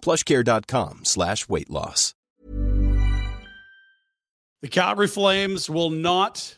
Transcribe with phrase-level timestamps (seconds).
[0.00, 2.14] plushcare.com slash weight loss.
[4.60, 6.56] The Calgary Flames will not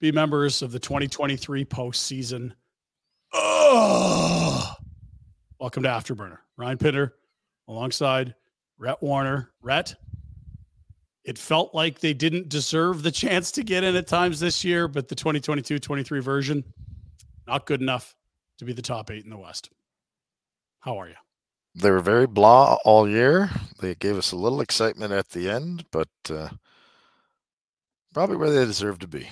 [0.00, 2.52] be members of the 2023 postseason.
[3.32, 4.74] Oh,
[5.60, 6.38] welcome to Afterburner.
[6.56, 7.14] Ryan Pinder
[7.68, 8.34] alongside
[8.78, 9.48] Rhett Warrener.
[9.60, 9.96] Rhett,
[11.24, 14.88] it felt like they didn't deserve the chance to get in at times this year,
[14.88, 16.64] but the 2022 23 version,
[17.46, 18.14] not good enough
[18.58, 19.70] to be the top eight in the West.
[20.80, 21.14] How are you?
[21.78, 23.50] They were very blah all year.
[23.80, 26.48] They gave us a little excitement at the end, but uh,
[28.14, 29.28] probably where they deserve to be,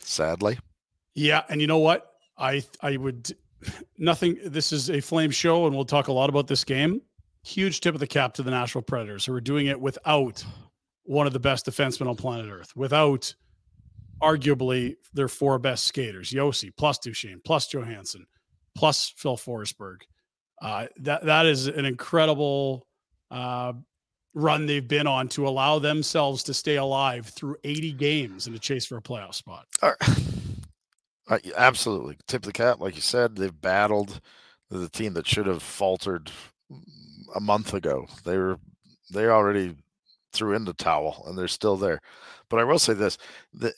[0.00, 0.58] sadly.
[1.14, 2.06] Yeah, and you know what?
[2.36, 3.34] I I would
[3.98, 4.38] nothing.
[4.44, 7.00] This is a flame show, and we'll talk a lot about this game.
[7.44, 10.44] Huge tip of the cap to the Nashville Predators, who are doing it without
[11.04, 13.34] one of the best defensemen on planet Earth, without
[14.22, 18.26] arguably their four best skaters: Josi plus Duchene plus Johansen
[18.74, 20.02] plus Phil Forsberg.
[20.60, 22.86] Uh, that that is an incredible
[23.30, 23.72] uh,
[24.34, 28.58] run they've been on to allow themselves to stay alive through 80 games in a
[28.58, 29.66] chase for a playoff spot.
[29.82, 29.94] Uh,
[31.56, 34.20] absolutely, tip the cap, like you said, they've battled
[34.70, 36.30] the team that should have faltered
[37.34, 38.06] a month ago.
[38.24, 38.58] They were
[39.12, 39.76] they already
[40.32, 42.00] threw in the towel and they're still there.
[42.48, 43.18] But I will say this:
[43.52, 43.72] the,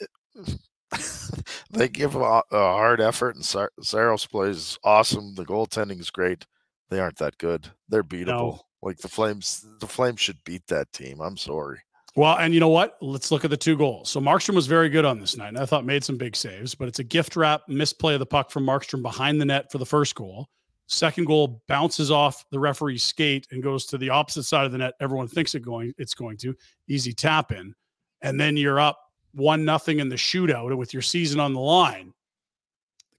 [1.71, 3.45] they give a, hard effort, and
[3.83, 5.35] Saros plays awesome.
[5.35, 6.47] The goaltending is great.
[6.93, 7.69] They aren't that good.
[7.89, 8.27] They're beatable.
[8.27, 8.61] No.
[8.83, 11.21] Like the Flames, the Flames should beat that team.
[11.21, 11.79] I'm sorry.
[12.15, 12.99] Well, and you know what?
[13.01, 14.11] Let's look at the two goals.
[14.11, 16.75] So Markstrom was very good on this night, and I thought made some big saves.
[16.75, 19.79] But it's a gift wrap misplay of the puck from Markstrom behind the net for
[19.79, 20.49] the first goal.
[20.87, 24.79] Second goal bounces off the referee's skate and goes to the opposite side of the
[24.79, 24.93] net.
[25.01, 26.55] Everyone thinks it going it's going to
[26.89, 27.75] easy tap in,
[28.21, 28.99] and then you're up
[29.33, 32.13] one nothing in the shootout with your season on the line.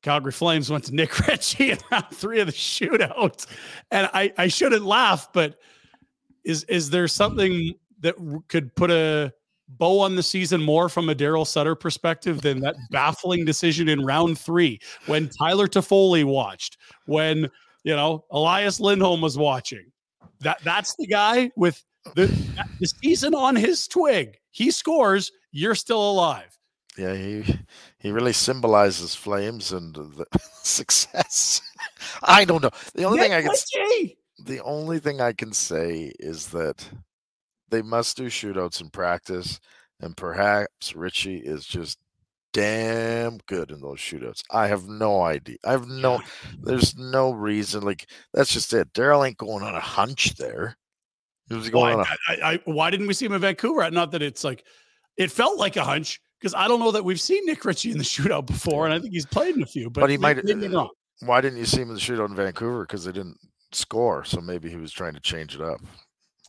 [0.04, 3.48] Calgary Flames went to Nick Ritchie in round three of the shootout.
[3.90, 5.60] And I, I shouldn't laugh, but
[6.44, 8.16] is is there something that
[8.50, 9.34] could put a
[9.70, 14.06] bow on the season more from a Daryl Sutter perspective than that baffling decision in
[14.06, 17.50] round three when Tyler Toffoli watched, when
[17.84, 19.86] you know Elias Lindholm was watching.
[20.42, 21.82] That that's the guy with
[22.16, 22.28] the,
[22.82, 24.38] the season on his twig.
[24.52, 26.60] He scores, you're still alive
[26.98, 27.44] yeah, he
[27.98, 30.26] he really symbolizes flames and the
[30.64, 31.62] success.
[32.22, 32.72] I don't know.
[32.94, 34.16] The only thing I can say,
[34.46, 36.88] the only thing I can say is that
[37.70, 39.60] they must do shootouts in practice,
[40.00, 41.98] and perhaps Ritchie is just
[42.54, 44.44] damn good in those shootouts.
[44.52, 45.58] I have no idea.
[45.66, 46.22] I have no.
[46.62, 47.82] There's no reason.
[47.82, 48.94] Like that's just it.
[48.94, 50.78] Daryl ain't going on a hunch there.
[51.50, 53.90] He was going why, on a, I, I, why didn't we see him in Vancouver?
[53.92, 54.64] Not that it's like
[55.18, 57.98] it felt like a hunch because I don't know that we've seen Nick Ritchie in
[57.98, 59.90] the shootout before, and I think he's played in a few.
[59.90, 60.38] But, but he might.
[60.38, 60.88] Uh,
[61.22, 62.82] why didn't you see him in the shootout in Vancouver?
[62.82, 63.38] Because they didn't
[63.72, 65.80] score, so maybe he was trying to change it up.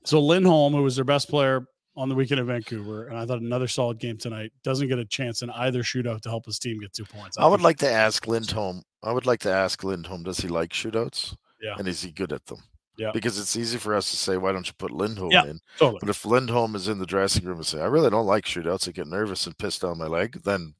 [0.05, 1.65] So Lindholm, who was their best player
[1.97, 5.05] on the weekend in Vancouver, and I thought another solid game tonight, doesn't get a
[5.05, 7.39] chance in either shootout to help his team get two points.
[7.39, 8.83] I, I would like to ask Lindholm.
[9.05, 11.37] I would like to ask Lindholm, does he like shootouts?
[11.63, 11.77] Yeah.
[11.79, 12.59] And is he good at them?
[12.97, 13.11] Yeah.
[13.13, 15.61] Because it's easy for us to say, why don't you put Lindholm yeah, in?
[15.79, 15.99] Totally.
[16.01, 18.89] But if Lindholm is in the dressing room and say, I really don't like shootouts,
[18.89, 20.75] I get nervous and piss down my leg, then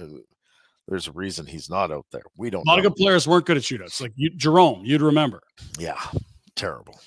[0.00, 0.06] uh,
[0.86, 2.22] there's a reason he's not out there.
[2.36, 2.66] We don't.
[2.66, 2.86] A lot know.
[2.86, 4.00] of good players weren't good at shootouts.
[4.00, 5.42] Like you, Jarome, you'd remember.
[5.78, 6.00] Yeah.
[6.54, 6.98] Terrible.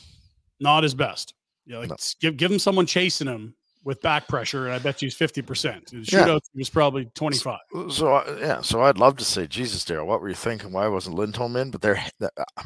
[0.59, 1.33] Not his best.
[1.65, 1.79] Yeah.
[1.79, 1.95] Like no.
[2.19, 3.55] give, give him someone chasing him
[3.85, 5.93] with back pressure, and I bet you he's 50%.
[5.93, 6.37] In shootouts, yeah.
[6.53, 7.57] he was probably 25.
[7.71, 8.61] So, so, uh, yeah.
[8.61, 10.73] So I'd love to say, Jesus, Daryl, what were you thinking?
[10.73, 11.71] Why wasn't Lindholm in?
[11.71, 12.63] But there, uh,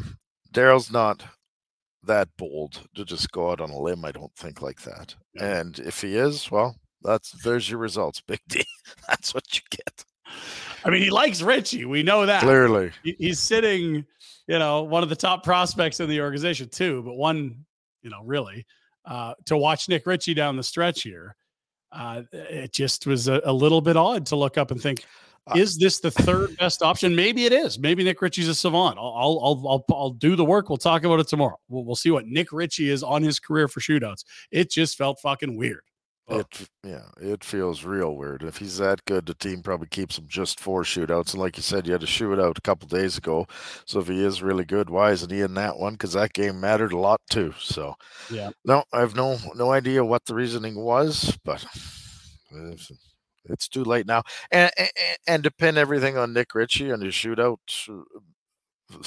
[0.51, 1.23] Daryl's not
[2.05, 4.05] that bold to just go out on a limb.
[4.05, 5.15] I don't think like that.
[5.35, 5.59] Yeah.
[5.59, 8.63] And if he is, well, that's there's your results, Big D.
[9.07, 10.05] that's what you get.
[10.85, 11.85] I mean, he likes Ritchie.
[11.85, 12.91] We know that clearly.
[13.03, 14.05] he's sitting,
[14.47, 17.65] you know, one of the top prospects in the organization too, but one,
[18.01, 18.65] you know, really.
[19.05, 21.35] uh, to watch Nick Ritchie down the stretch here,
[21.91, 25.05] uh, it just was a, a, little bit odd to look up and think,
[25.47, 27.15] uh, is this the third best option?
[27.15, 27.77] Maybe it is.
[27.77, 28.97] Maybe Nick Ritchie's a savant.
[28.97, 30.69] I'll I'll I'll, I'll do the work.
[30.69, 31.57] We'll talk about it tomorrow.
[31.67, 34.23] We'll, we'll see what Nick Ritchie is on his career for shootouts.
[34.51, 35.81] It just felt fucking weird.
[36.29, 38.43] It yeah, it feels real weird.
[38.43, 41.33] If he's that good, the team probably keeps him just four shootouts.
[41.33, 43.45] And like you said, you had to a shootout a couple days ago.
[43.85, 45.93] So if he is really good, why isn't he in that one?
[45.93, 47.53] Because that game mattered a lot too.
[47.59, 47.95] So
[48.31, 51.65] yeah, no, I have no no idea what the reasoning was, but
[53.49, 54.23] it's, too late now.
[54.51, 54.89] And, and
[55.27, 57.57] and to pin everything on Nick Ritchie and his shootout
[57.89, 59.03] uh,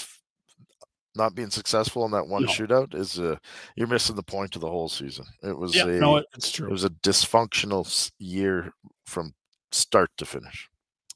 [1.17, 2.49] not being successful in that one no.
[2.49, 3.37] shootout is uh,
[3.75, 5.25] you're missing the point of the whole season.
[5.43, 6.69] It was yeah, a no, it's true.
[6.69, 8.73] It was a dysfunctional year
[9.06, 9.33] from
[9.73, 10.69] start to finish.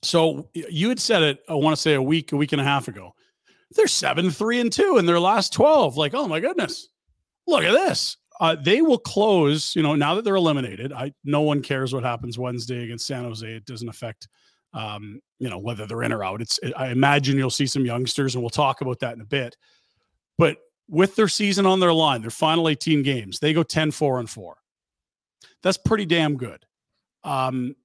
[0.03, 1.41] So you had said it.
[1.49, 3.13] I want to say a week, a week and a half ago.
[3.73, 5.97] They're seven, three, and two in their last twelve.
[5.97, 6.89] Like, oh my goodness,
[7.47, 8.17] look at this.
[8.41, 9.77] Uh, they will close.
[9.77, 13.25] You know, now that they're eliminated, I no one cares what happens Wednesday against San
[13.25, 13.47] Jose.
[13.47, 14.29] It doesn't affect
[14.73, 16.41] um, you know whether they're in or out.
[16.41, 19.57] It's I imagine you'll see some youngsters, and we'll talk about that in a bit.
[20.39, 20.57] But
[20.89, 24.29] with their season on their line, their final 18 games, they go 10 4 and
[24.29, 24.57] 4.
[25.63, 26.65] That's pretty damn good.
[27.23, 27.77] Um,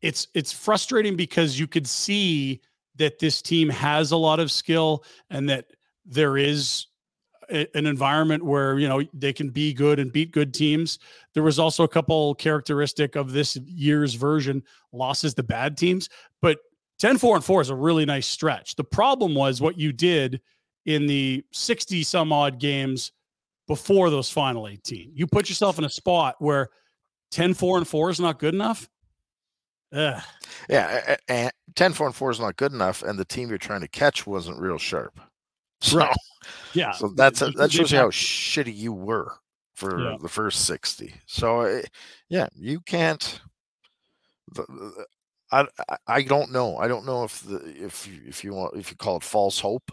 [0.00, 2.62] it's it's frustrating because you could see
[2.96, 5.66] that this team has a lot of skill and that
[6.06, 6.86] there is
[7.50, 10.98] an environment where you know they can be good and beat good teams.
[11.34, 14.62] There was also a couple characteristic of this year's version
[14.92, 16.08] losses to bad teams,
[16.42, 16.58] but
[16.98, 18.74] 10 4 and 4 is a really nice stretch.
[18.76, 20.40] The problem was what you did
[20.84, 23.12] in the 60 some odd games
[23.66, 25.12] before those final 18.
[25.14, 26.68] You put yourself in a spot where
[27.30, 28.88] 10 4 and 4 is not good enough.
[29.92, 30.22] Ugh.
[30.68, 33.82] Yeah, and 10 4 and 4 is not good enough and the team you're trying
[33.82, 35.20] to catch wasn't real sharp.
[35.88, 36.16] So right.
[36.74, 36.90] yeah.
[36.90, 39.32] So that's a, that shows you how shitty you were
[39.74, 40.16] for yeah.
[40.20, 41.14] the first 60.
[41.26, 41.82] So
[42.28, 43.40] yeah, you can't
[45.52, 45.66] I
[46.06, 46.76] I don't know.
[46.78, 49.92] I don't know if the if if you want if you call it false hope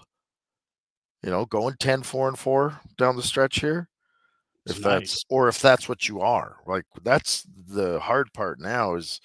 [1.25, 3.89] you know, going 10, 4 and 4 down the stretch here.
[4.67, 4.83] If nice.
[4.83, 6.57] that's or if that's what you are.
[6.67, 9.19] Like that's the hard part now is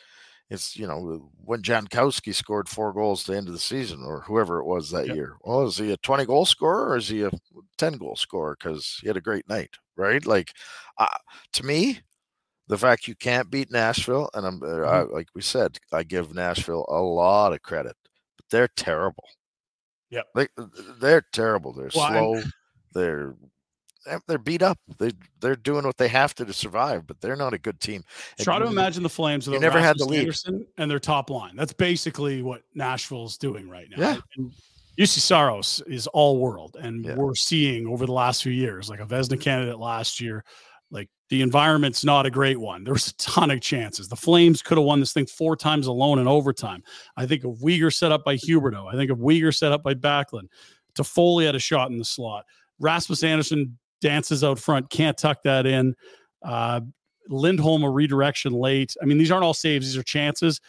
[0.50, 4.20] it's you know when Jankowski scored four goals at the end of the season or
[4.22, 5.16] whoever it was that yep.
[5.16, 5.36] year.
[5.42, 7.30] Well, is he a 20 goal scorer or is he a
[7.78, 10.24] 10 goal scorer because he had a great night, right?
[10.26, 10.52] Like
[10.98, 11.06] uh,
[11.52, 12.00] to me,
[12.66, 15.12] the fact you can't beat Nashville, and I'm uh, mm-hmm.
[15.12, 17.96] I, like we said, I give Nashville a lot of credit,
[18.36, 19.24] but they're terrible.
[20.10, 20.48] Yeah, they
[21.00, 21.72] they're terrible.
[21.72, 22.36] They're well, slow.
[22.36, 22.52] I'm...
[22.92, 23.34] They're
[24.06, 24.78] Eh, they're beat up.
[24.98, 28.02] They they're doing what they have to to survive, but they're not a good team.
[28.38, 30.32] And Try to imagine the Flames with never had the lead
[30.78, 31.56] and their top line.
[31.56, 33.96] That's basically what Nashville's doing right now.
[33.98, 34.20] Yeah.
[34.36, 34.52] And
[34.98, 37.14] Juuse Saros is all world, and yeah.
[37.14, 40.44] we're seeing over the last few years, like a Vezina candidate last year,
[40.90, 42.84] like the environment's not a great one.
[42.84, 44.08] There was a ton of chances.
[44.08, 46.82] The Flames could have won this thing four times alone in overtime.
[47.16, 48.92] I think of Weegar set up by Huberdeau.
[48.92, 50.48] I think of Weegar set up by Backlund.
[50.94, 52.44] Toffoli had a shot in the slot.
[52.80, 55.94] Rasmus Andersson dances out front, can't tuck that in.
[56.42, 56.80] Uh,
[57.28, 58.94] Lindholm a redirection late.
[59.00, 60.60] I mean, these aren't all saves; these are chances.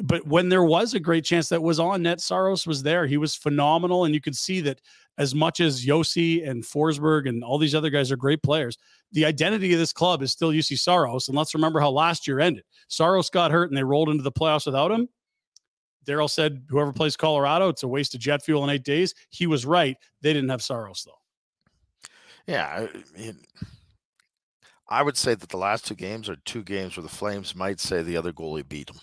[0.00, 3.06] But when there was a great chance that was on net, Saros was there.
[3.06, 4.80] He was phenomenal, and you could see that
[5.18, 8.78] as much as Josi and Forsberg and all these other guys are great players,
[9.10, 11.28] the identity of this club is still Juuse Saros.
[11.28, 12.64] And let's remember how last year ended.
[12.86, 15.08] Saros got hurt and they rolled into the playoffs without him.
[16.06, 19.12] Daryl said, whoever plays Colorado, it's a waste of jet fuel in eight days.
[19.30, 19.96] He was right.
[20.22, 21.18] They didn't have Saros, though.
[22.48, 22.88] Yeah.
[22.88, 23.38] I, mean,
[24.88, 27.78] I would say that the last two games are two games where the Flames might
[27.78, 28.98] say the other goalie beat them.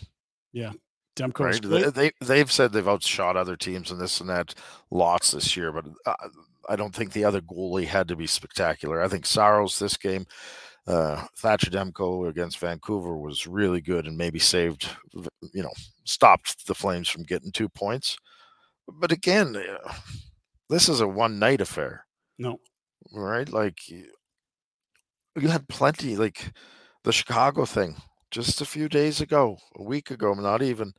[0.52, 0.74] Yeah.
[1.16, 1.94] Demko right?
[1.94, 4.54] They, they have said they've outshot other teams and this and that
[4.92, 6.28] lots this year, but uh,
[6.68, 9.02] I don't think the other goalie had to be spectacular.
[9.02, 10.25] I think Saros this game,
[10.88, 14.90] uh, Thatcher Demko against Vancouver was really good and maybe saved,
[15.54, 15.72] you know,
[16.04, 18.18] stopped the Flames from getting two points.
[18.88, 19.94] But again, uh,
[20.70, 22.06] this is a one night affair.
[22.38, 22.60] No,
[23.17, 23.51] right?
[23.51, 24.07] Like you
[25.48, 26.51] had plenty, like
[27.03, 27.95] the Chicago thing
[28.31, 30.93] just a few days ago, a week ago, not even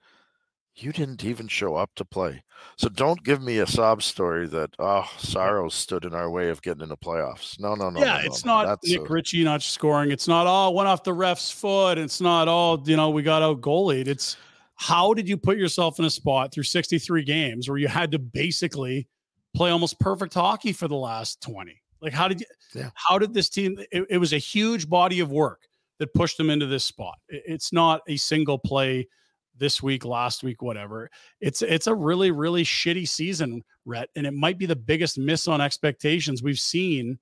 [0.78, 2.42] you didn't even show up to play.
[2.76, 6.60] So don't give me a sob story that oh Saros stood in our way of
[6.62, 7.58] getting in the playoffs.
[7.58, 8.00] No, no, no.
[8.00, 8.62] Yeah, no, it's no.
[8.62, 9.04] not Nick a...
[9.04, 10.10] Ritchie not scoring.
[10.10, 11.98] It's not all oh, went off the ref's foot.
[11.98, 14.06] It's not all you know we got out goalied.
[14.06, 14.36] It's
[14.74, 18.18] how did you put yourself in a spot through 63 games where you had to
[18.18, 19.08] basically
[19.54, 21.80] play almost perfect hockey for the last 20?
[22.06, 22.46] Like how did you?
[22.72, 22.90] Yeah.
[22.94, 23.80] How did this team?
[23.90, 25.62] It, it was a huge body of work
[25.98, 27.16] that pushed them into this spot.
[27.28, 29.08] It, it's not a single play
[29.56, 31.10] this week, last week, whatever.
[31.40, 35.48] It's it's a really really shitty season, Rhett, and it might be the biggest miss
[35.48, 37.18] on expectations we've seen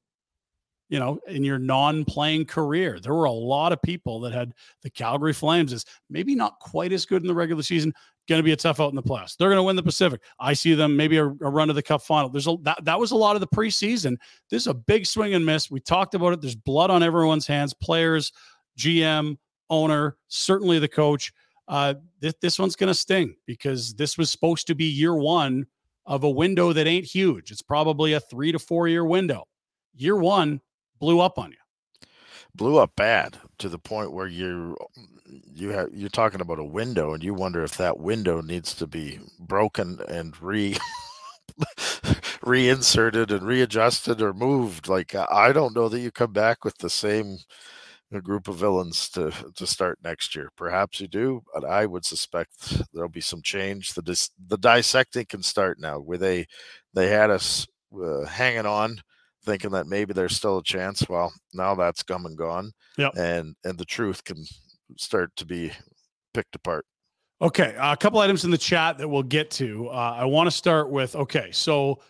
[0.91, 3.01] you know, in your non-playing career.
[3.01, 6.93] There were a lot of people that had the Calgary Flames as maybe not quite
[6.93, 7.95] as good in the regular season,
[8.29, 9.37] going to be a tough out in the playoffs.
[9.37, 10.21] They're going to win the Pacific.
[10.39, 12.29] I see them maybe a, a, run to the Cup final.
[12.29, 14.17] There's a that that was a lot of the preseason.
[14.51, 15.71] This is a big swing and miss.
[15.71, 16.41] We talked about it.
[16.41, 17.75] There's blood on everyone's hands.
[17.75, 18.33] Players,
[18.79, 19.37] GM,
[19.71, 21.33] owner, certainly the coach.
[21.69, 25.67] Uh, this this one's going to sting because this was supposed to be year one
[26.07, 27.51] of a window that ain't huge.
[27.51, 29.45] It's probably a three to four year window.
[29.95, 30.61] Year one
[30.99, 31.57] blew up on you
[32.55, 34.77] blew up bad to the point where you
[35.27, 38.87] you have you're talking about a window and you wonder if that window needs to
[38.87, 40.77] be broken and re
[42.43, 44.89] reinserted and readjusted or moved.
[44.89, 47.39] Like i don't know that you come back with the same
[48.23, 50.51] group of villains to to start next year.
[50.57, 53.95] Perhaps you do but i would suspect there'll be some change.
[53.95, 56.47] The dis, the dissecting can start now where they
[56.95, 57.67] they had us
[58.01, 59.01] uh, hanging on
[59.45, 61.09] thinking that maybe there's still a chance.
[61.09, 62.73] Well, now that's come and gone.
[62.97, 63.11] Yeah.
[63.17, 64.45] And and the truth can
[64.97, 65.73] start to be
[66.33, 66.85] picked apart.
[67.43, 69.89] Okay, uh, a couple items in the chat that we'll get to.
[69.89, 72.01] Uh, I want to start with okay, so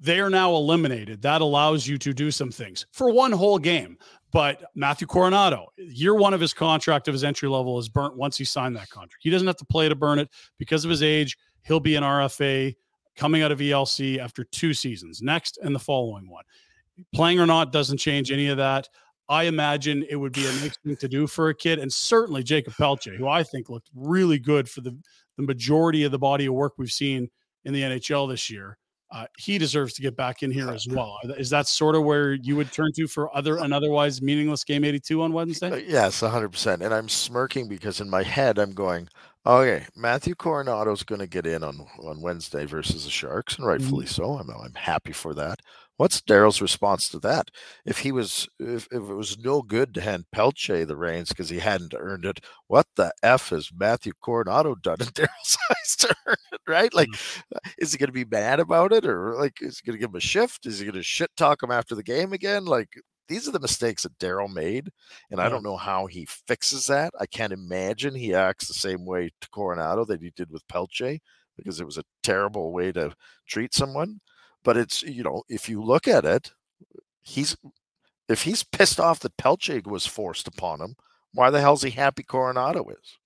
[0.00, 1.22] they are now eliminated.
[1.22, 3.96] That allows you to do some things for one whole game.
[4.32, 8.36] But Matthew Coronato, year one of his contract of his entry level is burnt once
[8.36, 9.18] he signed that contract.
[9.20, 11.36] He doesn't have to play to burn it because of his age.
[11.64, 12.74] He'll be an RFA
[13.14, 16.44] coming out of ELC after two seasons, next and the following one
[17.14, 18.88] playing or not doesn't change any of that.
[19.28, 22.42] I imagine it would be a nice thing to do for a kid, and certainly
[22.42, 24.96] Jacob Pelletier, who I think looked really good for the
[25.38, 27.28] the majority of the body of work we've seen
[27.64, 28.76] in the NHL this year.
[29.10, 31.18] Uh, he deserves to get back in here as well.
[31.36, 34.84] Is that sort of where you would turn to for other an otherwise meaningless game
[34.84, 35.70] 82 on Wednesday?
[35.70, 36.80] Uh, yes, 100%.
[36.80, 39.08] And I'm smirking because in my head I'm going,
[39.46, 44.06] okay, Matthew Coronato's going to get in on on Wednesday versus the Sharks, and rightfully
[44.06, 44.22] mm-hmm.
[44.22, 44.38] so.
[44.38, 45.60] I'm I'm happy for that.
[46.02, 47.52] What's Daryl's response to that?
[47.86, 51.48] If he was, if, if it was no good to hand Pelletier the reins because
[51.48, 56.16] he hadn't earned it, what the f has Matthew Coronato done in Daryl's eyes to
[56.26, 56.60] earn it?
[56.66, 56.92] Right?
[56.92, 57.56] Like, mm-hmm.
[57.78, 60.10] is he going to be mad about it, or like, is he going to give
[60.10, 60.66] him a shift?
[60.66, 62.64] Is he going to shit talk him after the game again?
[62.64, 62.88] Like,
[63.28, 64.90] these are the mistakes that Daryl made,
[65.30, 65.46] and yeah.
[65.46, 67.12] I don't know how he fixes that.
[67.20, 71.18] I can't imagine he acts the same way to Coronato that he did with Pelletier
[71.56, 73.14] because it was a terrible way to
[73.46, 74.18] treat someone.
[74.64, 76.52] But it's you know, if you look at it,
[77.20, 77.56] he's
[78.28, 80.96] if he's pissed off that Pelletier was forced upon him,
[81.32, 83.18] why the hell's he happy Coronato is?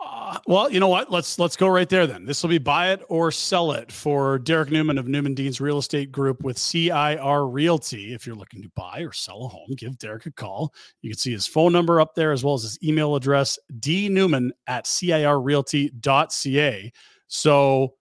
[0.00, 1.10] Uh, well, you know what?
[1.10, 2.24] Let's let's go right there then.
[2.24, 5.78] This will be buy it or sell it for Derrick Newman of Newman Dean's Real
[5.78, 8.14] Estate Group with CIR Realty.
[8.14, 10.72] If you're looking to buy or sell a home, give Derrick a call.
[11.02, 14.50] You can see his phone number up there as well as his email address, dnewman
[14.68, 16.92] at cirrealty.ca.
[17.26, 17.94] So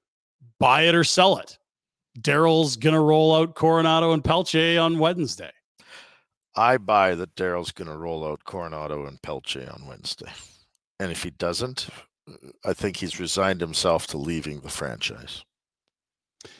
[0.60, 1.58] buy it or sell it.
[2.22, 5.52] Daryl's going to roll out Coronato and Pelche on Wednesday.
[6.56, 10.32] I buy that Daryl's going to roll out Coronato and Pelche on Wednesday.
[11.00, 11.88] And if he doesn't,
[12.66, 15.44] I think he's resigned himself to leaving the franchise.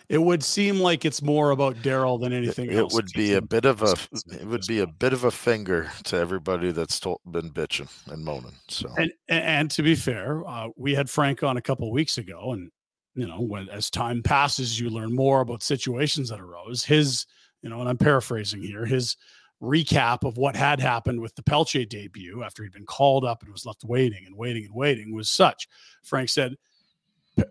[0.10, 2.94] It would seem like it's more about Daryl than anything it, else.
[2.94, 3.96] It would be a bit of a
[4.32, 8.24] it would be a bit of a finger to everybody that's told, been bitching and
[8.24, 8.56] moaning.
[8.70, 12.54] So and and to be fair, uh, we had Frank on a couple weeks ago,
[12.54, 12.72] and
[13.18, 16.86] you know, when as time passes, you learn more about situations that arose.
[16.86, 17.26] His,
[17.62, 19.18] you know, and I'm paraphrasing here, his
[19.62, 23.52] recap of what had happened with the Pelletier debut after he'd been called up and
[23.52, 25.68] was left waiting and waiting and waiting was such.
[26.04, 26.54] Frank said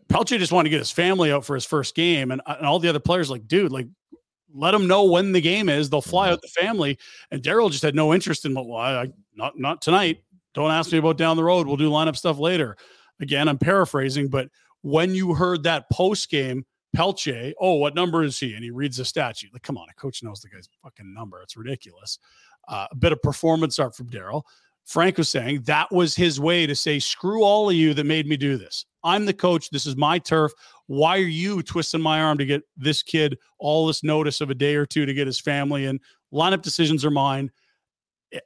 [0.09, 2.79] Pelletier just wanted to get his family out for his first game, and, and all
[2.79, 3.89] the other players like, dude, like
[4.55, 5.91] let them know when the game is.
[5.91, 6.47] They'll fly out mm-hmm.
[6.57, 6.99] the family.
[7.31, 10.23] And Daryl just had no interest in well, I, not not tonight.
[10.55, 11.67] Don't ask me about down the road.
[11.67, 12.77] We'll do lineup stuff later.
[13.21, 14.49] Again, I'm paraphrasing, but
[14.87, 16.65] when you heard that post game,
[16.95, 18.55] Pelletier, oh, what number is he?
[18.55, 19.53] And he reads the statute.
[19.53, 21.43] Like, come on, a coach knows the guy's fucking number.
[21.43, 22.21] It's ridiculous.
[22.69, 24.45] Uh, a bit of performance art from Daryl.
[24.85, 28.29] Frank was saying that was his way to say, screw all of you that made
[28.29, 28.87] me do this.
[29.03, 29.71] I'm the coach.
[29.71, 30.53] This is my turf.
[30.87, 34.55] Why are you twisting my arm to get this kid all this notice of a
[34.55, 35.99] day or two to get his family in?
[36.33, 37.51] Lineup decisions are mine.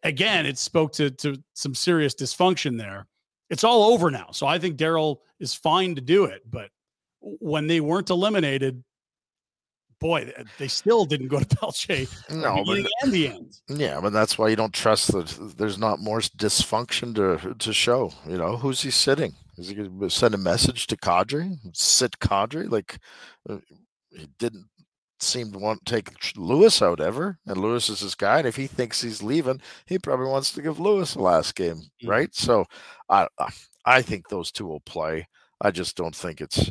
[0.05, 3.07] Again, it spoke to, to some serious dysfunction there
[3.51, 4.29] it's all over now.
[4.33, 6.43] So I think Daryl is fine to do it.
[6.49, 6.71] But
[7.21, 8.83] when they weren't eliminated,
[10.01, 12.07] boy, they still didn't go to Pelletier.
[12.31, 13.61] No, but and the end.
[13.69, 18.13] Yeah, but that's why you don't trust that there's not more dysfunction to to show.
[18.27, 19.35] You know, who's he sitting?
[19.59, 21.59] Is he going to send a message to Kadri?
[21.75, 22.71] Sit Kadri?
[22.71, 22.99] Like
[23.49, 23.59] uh,
[24.11, 24.67] he didn't
[25.23, 28.39] seem to want to take Lewis out ever, and Lewis is his guy.
[28.39, 31.77] And if he thinks he's leaving, he probably wants to give Lewis the last game,
[31.77, 32.09] mm-hmm.
[32.09, 32.35] right?
[32.35, 32.65] So,
[33.09, 33.29] I
[33.85, 35.29] I think those two will play.
[35.61, 36.71] I just don't think it's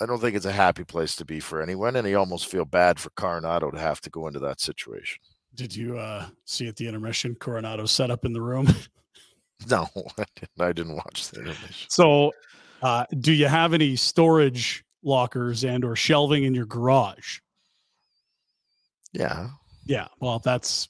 [0.00, 2.64] I don't think it's a happy place to be for anyone, and you almost feel
[2.64, 5.20] bad for Coronato to have to go into that situation.
[5.54, 8.68] Did you uh, see at the intermission Coronato set up in the room?
[9.70, 9.88] No,
[10.18, 11.88] I didn't, I didn't watch the intermission.
[11.88, 12.32] So,
[12.82, 17.38] uh, do you have any storage lockers and or shelving in your garage?
[19.12, 19.50] Yeah.
[19.84, 20.08] Yeah.
[20.20, 20.88] Well, that's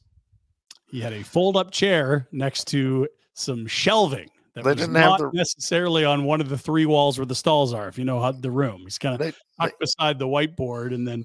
[0.90, 5.20] he had a fold up chair next to some shelving that they was didn't not
[5.20, 5.36] have the...
[5.36, 7.88] necessarily on one of the three walls where the stalls are.
[7.88, 11.24] If you know how the room, he's kind of tucked beside the whiteboard, and then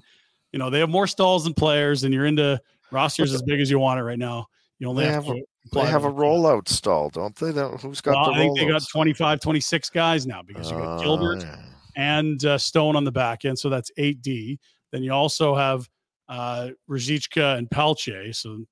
[0.52, 3.70] you know they have more stalls than players, and you're into rosters as big as
[3.70, 4.46] you want it right now.
[4.78, 7.52] You only have, have to they have a rollout stall, don't they?
[7.82, 10.98] Who's got well, the I think they got 25, 26 guys now because you got
[10.98, 11.62] uh, Gilbert yeah.
[11.96, 13.58] and uh, Stone on the back end.
[13.58, 14.58] So that's 8D.
[14.92, 15.88] Then you also have
[16.28, 18.34] uh, Ruzicka and Pelche.
[18.34, 18.64] So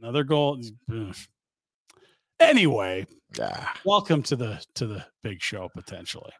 [0.00, 0.60] another goal.
[2.38, 3.06] Anyway,
[3.38, 3.68] yeah.
[3.84, 6.32] welcome to the to the big show potentially.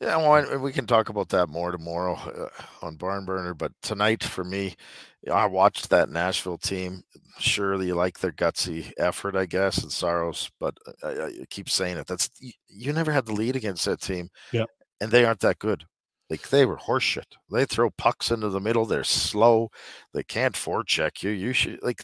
[0.00, 3.52] Yeah, well, we can talk about that more tomorrow uh, on Barn Burner.
[3.52, 4.76] But tonight, for me,
[5.30, 7.02] I watched that Nashville team.
[7.40, 10.50] Surely you like their gutsy effort, I guess, and Saros.
[10.60, 12.06] But I, I keep saying it.
[12.06, 14.28] That's you, you never had the lead against that team.
[14.52, 14.66] Yeah,
[15.00, 15.84] and they aren't that good.
[16.30, 17.36] Like they were horseshit.
[17.50, 18.84] They throw pucks into the middle.
[18.84, 19.70] They're slow.
[20.12, 21.30] They can't forecheck you.
[21.30, 22.02] You should like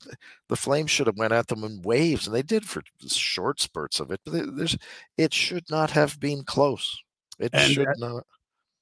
[0.49, 4.01] the Flames should have went at them in waves, and they did for short spurts
[4.01, 4.21] of it.
[4.25, 4.79] But there's
[5.19, 7.03] it should not have been close.
[7.39, 8.25] It and should not.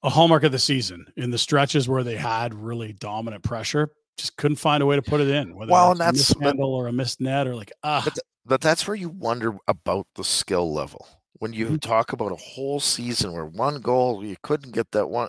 [0.04, 4.36] A hallmark of the season in the stretches where they had really dominant pressure, just
[4.36, 5.54] couldn't find a way to put it in.
[5.54, 8.02] Whether well, that's a handle or a missed net or like ah.
[8.04, 11.06] But, th- but that's where you wonder about the skill level
[11.42, 11.76] when you mm-hmm.
[11.78, 15.28] talk about a whole season where one goal you couldn't get that one.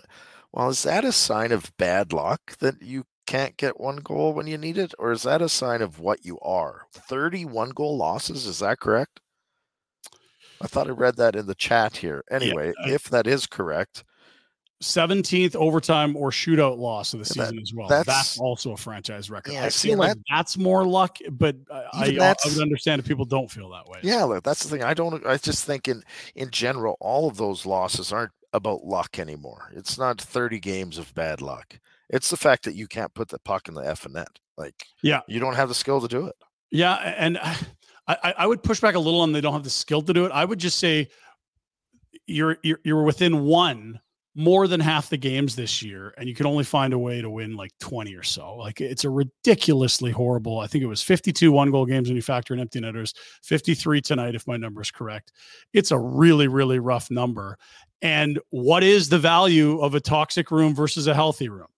[0.52, 4.46] Well, is that a sign of bad luck that you can't get one goal when
[4.46, 6.82] you need it, or is that a sign of what you are?
[6.92, 9.18] Thirty-one goal losses, is that correct?
[10.62, 12.22] I thought I read that in the chat here.
[12.30, 14.04] Anyway, yeah, if that is correct,
[14.82, 17.88] 17th overtime or shootout loss of the season that, as well.
[17.88, 19.52] That's, that's, also a franchise record.
[19.52, 23.24] Yeah, I feel like that, that's more luck, but I, I, would understand if people
[23.24, 24.00] don't feel that way.
[24.02, 24.82] Yeah, that's the thing.
[24.82, 25.24] I don't.
[25.26, 26.02] I just think in
[26.34, 29.70] in general, all of those losses aren't about luck anymore.
[29.74, 31.78] It's not 30 games of bad luck.
[32.08, 34.38] It's the fact that you can't put the puck in the F and net.
[34.56, 36.36] Like, yeah, you don't have the skill to do it.
[36.70, 37.38] Yeah, and
[38.06, 40.26] I, I would push back a little on they don't have the skill to do
[40.26, 40.32] it.
[40.32, 41.08] I would just say
[42.26, 44.00] you're you're, you're within one
[44.34, 47.30] more than half the games this year, and you can only find a way to
[47.30, 48.56] win like 20 or so.
[48.56, 50.60] Like it's a ridiculously horrible.
[50.60, 54.00] I think it was 52 one goal games when you factor in empty netters, 53
[54.00, 55.32] tonight, if my number is correct.
[55.72, 57.56] It's a really, really rough number.
[58.02, 61.68] And what is the value of a toxic room versus a healthy room?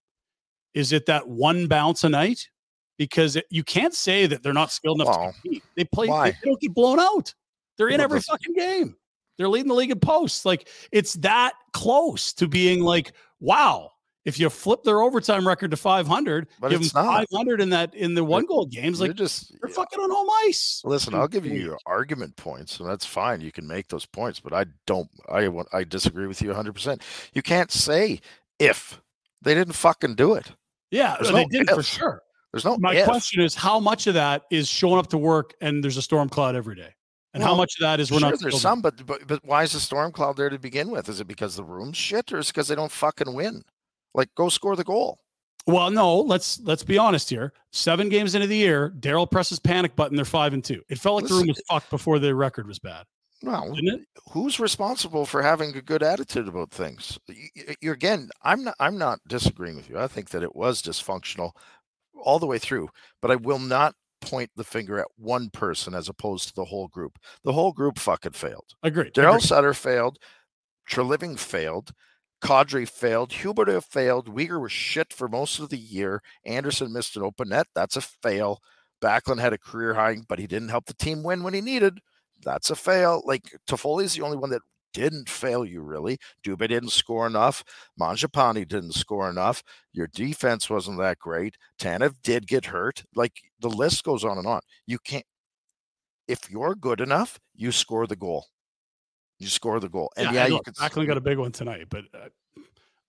[0.75, 2.49] Is it that one bounce a night?
[2.99, 5.63] because it, you can't say that they're not skilled enough to compete.
[5.75, 7.35] They play, they, they, don't get blown out.
[7.77, 8.97] They're in every fucking game.
[9.39, 10.45] They're leading the league in posts.
[10.45, 13.93] Like it's that close to being like, wow.
[14.25, 18.15] If you flip their overtime record to 500, but give them 500 in that in
[18.15, 19.77] the one goal games, like just they're yeah.
[19.77, 20.83] fucking on home ice.
[20.85, 23.41] Listen, I'll give you your argument points, and that's fine.
[23.41, 25.09] You can make those points, but I don't.
[25.29, 25.69] I want.
[25.73, 26.73] I disagree with you 100.
[26.73, 27.03] percent
[27.35, 28.21] You can't say
[28.59, 29.01] if
[29.43, 30.51] they didn't fucking do it.
[30.91, 32.23] Yeah, There's they no did for sure.
[32.53, 32.79] There's no.
[32.79, 33.05] My if.
[33.05, 36.29] question is, how much of that is showing up to work and there's a storm
[36.29, 36.96] cloud every day,
[37.37, 38.41] and well, how much of that is we're sure not?
[38.41, 41.07] There's some, but, but but why is the storm cloud there to begin with?
[41.11, 43.63] Is it because the room's shit, or is it because they don't fucking win?
[44.15, 45.19] Like, go score the goal.
[45.67, 46.19] Well, no.
[46.19, 47.53] Let's let's be honest here.
[47.73, 50.17] Seven games into the year, Daryl presses panic button.
[50.17, 50.81] They're five and two.
[50.89, 53.05] It felt like Listen, the room was fucked before the record was bad.
[53.43, 53.77] Well,
[54.31, 57.19] who's responsible for having a good attitude about things?
[57.29, 58.77] You, you, again, I'm not.
[58.81, 59.99] I'm not disagreeing with you.
[59.99, 61.51] I think that it was dysfunctional
[62.19, 62.89] all the way through,
[63.21, 66.89] but I will not point the finger at one person as opposed to the whole
[66.89, 67.19] group.
[67.45, 68.75] The whole group fucking failed.
[68.83, 69.15] Agreed.
[69.15, 70.19] Daryl Sutter failed.
[70.89, 71.93] Treliving failed.
[72.43, 73.31] Kadri failed.
[73.31, 74.35] Huberdeau failed.
[74.35, 76.23] Weegar was shit for most of the year.
[76.45, 77.67] Andersson missed an open net.
[77.75, 78.61] That's a fail.
[79.03, 81.99] Backlund had a career high, but he didn't help the team win when he needed.
[82.45, 83.23] That's a fail.
[83.25, 86.19] Like Toffoli is the only one that didn't fail you really.
[86.45, 87.63] Dubé didn't score enough.
[88.01, 89.63] Mangiapane didn't score enough.
[89.93, 91.57] Your defense wasn't that great.
[91.79, 93.05] Tanev did get hurt.
[93.15, 94.61] Like the list goes on and on.
[94.87, 95.27] You can't.
[96.29, 98.47] If you're good enough, you score the goal.
[99.39, 100.75] You score the goal, and yeah, yeah you can.
[100.75, 102.61] Backlund got a big one tonight, but uh,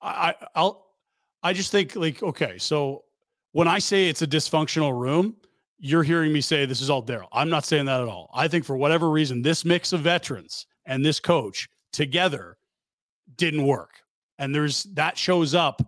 [0.01, 0.85] I, I'll.
[1.41, 3.05] I just think like okay, so
[3.53, 5.37] when I say it's a dysfunctional room,
[5.79, 7.27] you're hearing me say this is all Daryl.
[7.31, 8.29] I'm not saying that at all.
[8.33, 12.58] I think for whatever reason, this mix of veterans and this coach together
[13.36, 14.02] didn't work.
[14.39, 15.82] And there's that shows up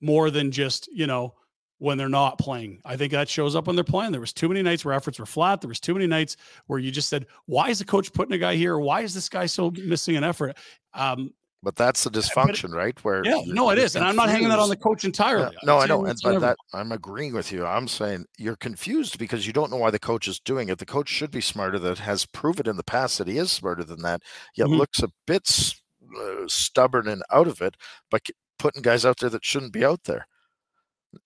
[0.00, 1.34] more than just, you know,
[1.78, 2.80] when they're not playing.
[2.84, 4.12] I think that shows up when they're playing.
[4.12, 5.60] There was too many nights where efforts were flat.
[5.60, 8.38] There was too many nights where you just said, "Why is the coach putting a
[8.38, 8.78] guy here?
[8.78, 10.56] Why is this guy so missing an effort?"
[10.94, 12.98] Um, But that's the dysfunction, right?
[13.04, 15.52] Where yeah, no, it is, and I'm not hanging that on the coach entirely.
[15.52, 17.66] Yeah, no, I know, and but that I'm agreeing with you.
[17.66, 20.78] I'm saying you're confused because you don't know why the coach is doing it.
[20.78, 21.78] The coach should be smarter.
[21.78, 24.22] That has proven in the past that he is smarter than that.
[24.54, 24.76] Yet mm-hmm.
[24.76, 25.74] looks a bit
[26.18, 27.76] uh, stubborn and out of it,
[28.10, 28.26] but
[28.58, 30.26] putting guys out there that shouldn't be out there.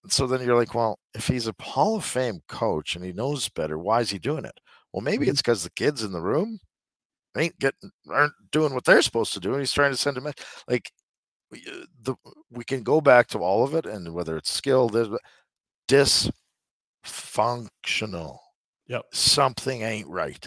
[0.09, 3.49] So then you're like, well, if he's a Hall of Fame coach and he knows
[3.49, 4.59] better, why is he doing it?
[4.93, 5.33] Well, maybe mm-hmm.
[5.33, 6.59] it's because the kids in the room
[7.37, 10.33] ain't getting aren't doing what they're supposed to do, and he's trying to send them
[10.69, 10.93] like
[11.53, 12.15] uh, the
[12.51, 14.91] we can go back to all of it, and whether it's skill,
[15.89, 18.39] dysfunctional.
[18.87, 20.47] Yep, something ain't right.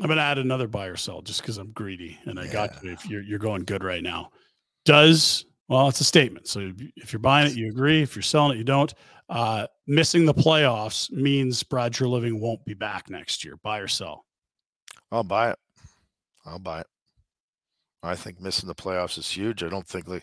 [0.00, 2.52] I'm gonna add another buy or sell just because I'm greedy, and I yeah.
[2.52, 2.92] got to.
[2.92, 4.30] If you're you're going good right now,
[4.84, 6.48] does well, it's a statement.
[6.48, 8.02] So if you're buying it, you agree.
[8.02, 8.92] If you're selling it, you don't.
[9.28, 13.56] Uh, missing the playoffs means Brad Treliving won't be back next year.
[13.62, 14.26] Buy or sell?
[15.14, 15.58] I'll buy it.
[16.44, 16.86] I'll buy it.
[18.02, 19.62] I think missing the playoffs is huge.
[19.62, 20.22] I don't think the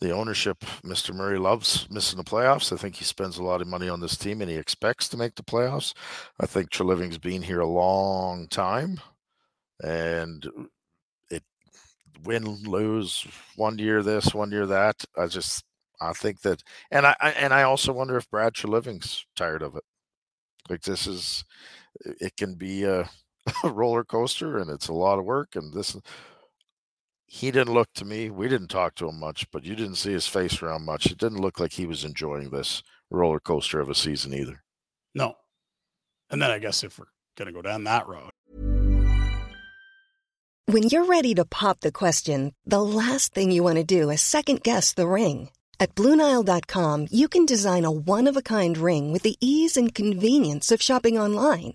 [0.00, 1.14] the ownership, Mr.
[1.14, 2.72] Murray loves missing the playoffs.
[2.72, 5.16] I think he spends a lot of money on this team and he expects to
[5.16, 5.94] make the playoffs.
[6.40, 9.00] I think Treliving's been here a long time
[9.82, 10.46] and
[11.30, 11.44] it
[12.24, 15.04] win lose one year this, one year that.
[15.16, 15.64] I just
[16.00, 19.76] I think that and I, I and I also wonder if Brad Treliving's tired of
[19.76, 19.84] it.
[20.68, 21.44] Like this is
[22.04, 23.08] it can be a a
[23.64, 25.96] roller coaster and it's a lot of work and this
[27.26, 30.12] he didn't look to me we didn't talk to him much but you didn't see
[30.12, 33.88] his face around much it didn't look like he was enjoying this roller coaster of
[33.88, 34.62] a season either.
[35.14, 35.34] No.
[36.30, 38.30] And then i guess if we're going to go down that road
[40.66, 44.22] when you're ready to pop the question the last thing you want to do is
[44.22, 45.50] second guess the ring.
[45.78, 51.18] At bluenile.com you can design a one-of-a-kind ring with the ease and convenience of shopping
[51.18, 51.74] online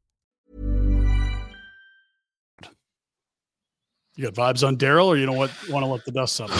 [4.15, 6.55] You got vibes on Daryl or you don't want, want to let the dust settle?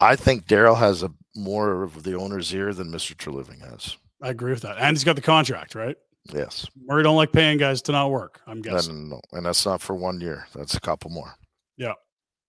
[0.00, 3.14] I think Daryl has a more of the owner's ear than Mr.
[3.14, 3.96] Treliving has.
[4.20, 4.78] I agree with that.
[4.78, 5.96] And he's got the contract, right?
[6.32, 6.66] Yes.
[6.80, 8.40] Murray don't like paying guys to not work.
[8.46, 8.94] I'm guessing.
[8.94, 10.46] And, no, and that's not for one year.
[10.54, 11.34] That's a couple more.
[11.76, 11.94] Yeah.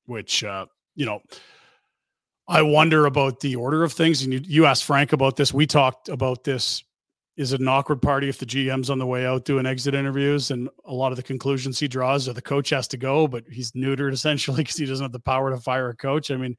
[0.06, 1.22] Which uh, you know,
[2.48, 4.22] I wonder about the order of things.
[4.22, 5.54] And you, you asked Frank about this.
[5.54, 6.84] We talked about this.
[7.36, 10.52] Is it an awkward party if the GM's on the way out doing exit interviews?
[10.52, 13.44] And a lot of the conclusions he draws are the coach has to go, but
[13.50, 16.30] he's neutered essentially because he doesn't have the power to fire a coach.
[16.30, 16.56] I mean,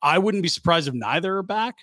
[0.00, 1.76] I wouldn't be surprised if neither are back.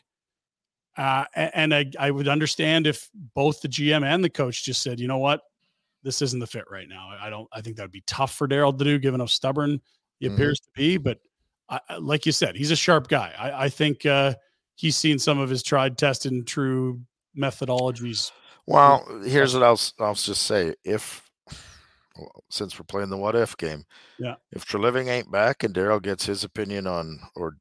[0.98, 5.00] Uh, and I, I would understand if both the GM and the coach just said,
[5.00, 5.42] you know what,
[6.04, 7.10] this isn't the fit right now.
[7.22, 7.48] I don't.
[7.54, 9.82] I think that would be tough for Daryl to do, given how stubborn
[10.20, 10.36] he mm-hmm.
[10.36, 10.98] appears to be.
[10.98, 11.20] But
[11.70, 13.34] I, like you said, he's a sharp guy.
[13.38, 14.36] I, I think uh,
[14.76, 17.02] he's seen some of his tried, tested, and true
[17.40, 18.32] methodologies.
[18.68, 21.28] Well, here's what I'll I'll just say: if
[22.50, 23.86] since we're playing the what if game,
[24.20, 27.58] yeah, if Treliving ain't back and Daryl gets his opinion on or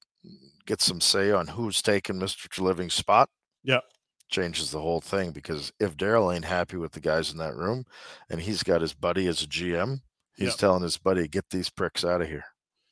[0.66, 2.46] gets some say on who's taking Mr.
[2.48, 3.30] Treliving's spot,
[3.64, 3.80] yeah,
[4.28, 5.32] changes the whole thing.
[5.32, 7.84] Because if Daryl ain't happy with the guys in that room,
[8.28, 10.00] and he's got his buddy as a GM,
[10.36, 12.44] he's telling his buddy, "Get these pricks out of here."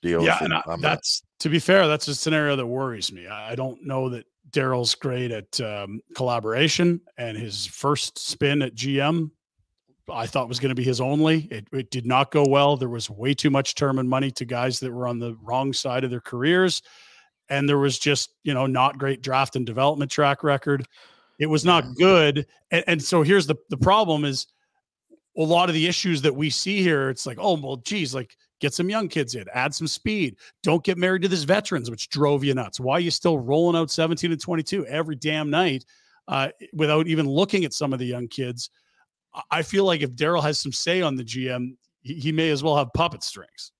[0.02, 0.22] Deal.
[0.22, 3.26] Yeah, and I, that's to be fair, that's a scenario that worries me.
[3.26, 8.74] I, I don't know that Daryl's great at um, collaboration, and his first spin at
[8.74, 9.30] GM
[10.08, 11.48] I thought was going to be his only.
[11.50, 12.76] It, it, did not go well.
[12.76, 15.72] There was way too much term and money to guys that were on the wrong
[15.72, 16.80] side of their careers
[17.48, 20.86] and there was just you know not great draft and development track record.
[21.38, 24.46] It was not good, and, and so here's the the problem is
[25.36, 28.34] a lot of the issues that we see here, it's like, oh, well, geez, like
[28.60, 30.36] get some young kids in, add some speed.
[30.62, 32.80] Don't get married to this veterans, which drove you nuts.
[32.80, 35.84] Why are you still rolling out 17 and 22 every damn night
[36.28, 38.70] uh, without even looking at some of the young kids?
[39.50, 42.62] I feel like if Daryl has some say on the GM, he, he may as
[42.62, 43.72] well have puppet strings.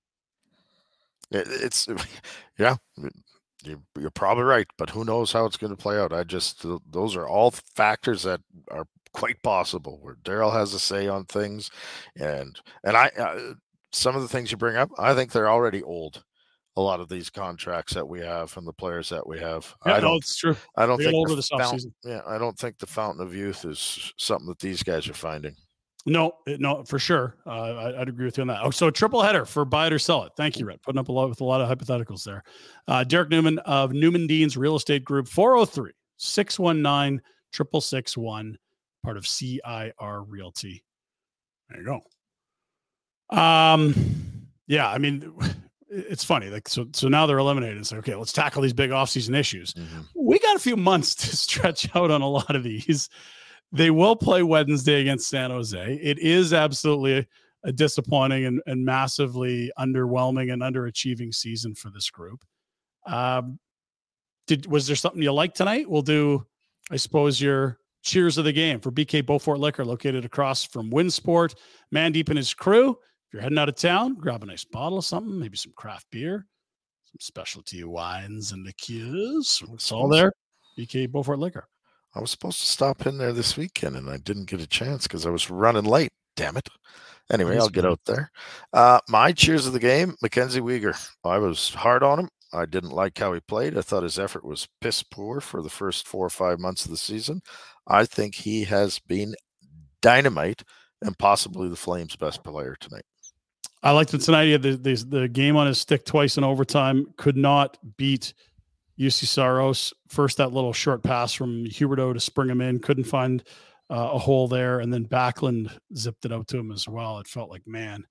[1.31, 1.89] It's,
[2.59, 2.77] yeah,
[3.65, 6.13] you're probably right, but who knows how it's going to play out?
[6.13, 8.87] I just, those are all factors that are
[9.17, 11.71] quite possible where Daryl has a say on things,
[12.17, 13.55] and and I uh,
[13.97, 16.23] some of the things you bring up, I think they're already old.
[16.79, 19.75] A lot of these contracts that we have and the players that we have.
[19.87, 20.57] Yeah, I don't, no, it's true.
[20.77, 24.13] I don't They think the fountain, yeah, I don't think the fountain of youth is
[24.19, 25.57] something that these guys are finding.
[26.05, 27.37] No, no, for sure.
[27.47, 28.61] Uh, I, I'd agree with you on that.
[28.63, 30.33] Oh, so a triple header for buy it or sell it.
[30.37, 30.83] Thank you, Rhett.
[30.83, 32.45] Putting up a lot with a lot of hypotheticals there.
[32.87, 37.21] Uh, Derrick Newman of Newman Dean's Real Estate Group, 403 619
[37.53, 38.59] 6661,
[39.03, 40.85] part of CIR Realty.
[41.71, 42.01] There you go.
[43.31, 43.95] Um,
[44.67, 45.33] yeah, I mean,
[45.89, 46.49] it's funny.
[46.49, 47.79] Like, so, so now they're eliminated.
[47.79, 49.75] It's like, okay, let's tackle these big offseason issues.
[50.15, 53.09] We got a few months to stretch out on a lot of these.
[53.73, 56.01] They will play Wednesday against San Jose.
[56.03, 57.27] It is absolutely a,
[57.65, 62.45] a disappointing and, and massively underwhelming and underachieving season for this group.
[63.07, 63.59] Um,
[64.47, 65.91] did was there something you liked tonight?
[65.91, 66.47] We'll do,
[66.91, 71.57] I suppose, your cheers of the game for BK Bowfort Liquor, located across from Winsport.
[71.93, 72.97] Mandeep and his crew.
[73.27, 76.07] If you're heading out of town, grab a nice bottle of something, maybe some craft
[76.11, 76.47] beer,
[77.05, 79.63] some specialty wines and liqueurs.
[79.73, 80.33] It's all there.
[80.79, 81.67] BK Bowfort Liquor.
[82.15, 85.07] I was supposed to stop in there this weekend and I didn't get a chance
[85.07, 86.11] because I was running late.
[86.37, 86.69] Damn it.
[87.31, 88.31] Anyway, I'll get out there.
[88.73, 90.97] Uh, my cheers of the game, Mackenzie Weegar.
[91.25, 92.29] I was hard on him.
[92.53, 93.77] I didn't like how he played.
[93.77, 96.93] I thought his effort was piss poor for the first four or five months of
[96.93, 97.43] the season.
[97.89, 99.35] I think he has been
[100.01, 100.63] dynamite
[101.03, 103.05] and possibly the Flames' best player tonight.
[103.83, 104.47] I liked it tonight.
[104.47, 107.07] He had the, the, the game on his stick twice in overtime.
[107.17, 108.35] Could not beat
[108.99, 109.93] Juuse Saros.
[110.09, 112.81] First, that little short pass from Huberdeau to spring him in.
[112.81, 113.45] Couldn't find
[113.91, 114.81] uh, a hole there.
[114.81, 117.19] And then Backlund zipped it out to him as well.
[117.19, 118.05] It felt like, man,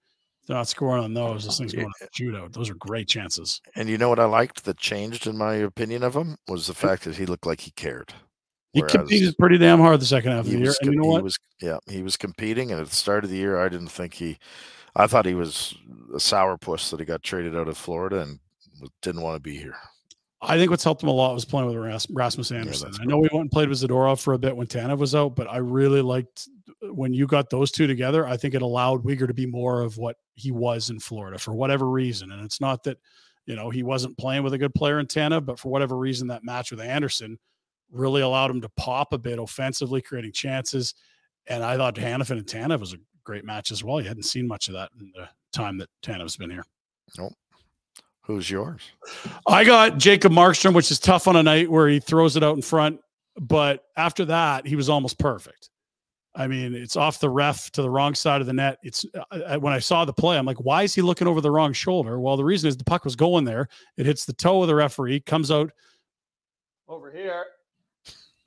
[0.48, 1.46] they're not scoring on those.
[1.46, 2.54] This thing's going to shootout.
[2.54, 3.62] Those are great chances.
[3.76, 6.76] And you know what I liked that changed in my opinion of him was the
[6.76, 8.14] fact that he looked like he cared.
[8.74, 10.68] He Whereas competed pretty damn hard the second half of the year.
[10.68, 11.24] was And you know what?
[11.24, 14.16] was yeah he was competing and at the start of the year i didn't think
[14.16, 14.38] he
[14.96, 15.76] i thought he was
[16.14, 18.40] a sourpuss that he got traded out of florida and
[19.02, 19.76] didn't want to be here
[20.48, 22.92] I think what's helped him a lot was playing with Rasmus Andersson.
[22.92, 25.16] that's I know we went and played with Zadorov for a bit when Tanev was
[25.16, 26.48] out, but I really liked
[26.84, 28.28] uh, when you got those two together.
[28.28, 31.54] I think it allowed Weegar to be more of what he was in Florida for
[31.54, 32.32] whatever reason.
[32.32, 32.98] And it's not that,
[33.46, 36.28] you know, he wasn't playing with a good player in Tanev, but for whatever reason,
[36.28, 37.40] that match with Andersson
[37.92, 40.94] really allowed him to pop a bit offensively, creating chances.
[41.48, 44.00] And I thought Hanifin and Tanev was a great match as well.
[44.00, 46.66] You hadn't seen much of that in the time that Tanev's been here.
[47.18, 47.34] nope
[48.22, 48.82] who's yours
[49.48, 52.56] I got Jacob Markstrom, which is tough on a night where he throws it out
[52.56, 53.00] in front.
[53.40, 55.70] But after that, he was almost perfect.
[56.34, 58.80] I mean, it's off the ref to the wrong side of the net.
[58.82, 61.40] It's I, I- when I saw the play, I'm like, why is he looking over
[61.40, 62.20] the wrong shoulder?
[62.20, 63.68] Well, the reason is the puck was going there.
[63.96, 65.72] It hits the toe of the referee, comes out
[66.88, 67.46] over here,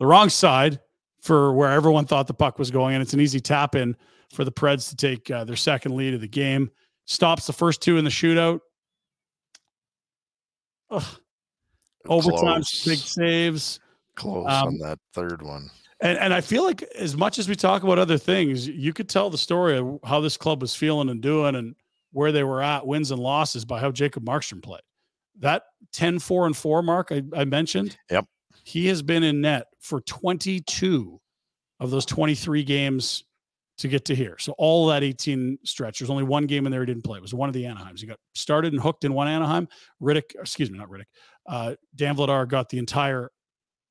[0.00, 0.80] the wrong side
[1.22, 2.94] for where everyone thought the puck was going.
[2.96, 3.96] And it's an easy tap in
[4.32, 6.70] for the Preds to take uh, their second lead of the game.
[7.06, 8.60] Stops the first two in the shootout.
[10.90, 11.20] Ugh.
[12.06, 13.80] Overtime, big saves.
[14.14, 17.54] close Um, on that third one And and I feel like as much as we
[17.54, 21.08] talk about other things, you could tell the story of how this club was feeling
[21.08, 21.74] and doing and
[22.12, 24.80] where they were at, wins and losses by how Jacob Markstrom played.
[25.40, 27.96] That 10 4 and 4 mark I, I mentioned.
[28.10, 28.24] Yep.
[28.64, 31.20] He has been in net for 22
[31.80, 33.24] of those 23 games
[33.78, 34.36] to get to here.
[34.38, 35.98] So all that 18 stretch.
[35.98, 37.18] There's only one game in there he didn't play.
[37.18, 38.00] It was one of the Anaheims.
[38.00, 39.68] He got started and hooked in one Anaheim.
[40.02, 41.04] Rittich, excuse me, not Rittich.
[41.46, 43.30] Uh, Dan Vladar got the entire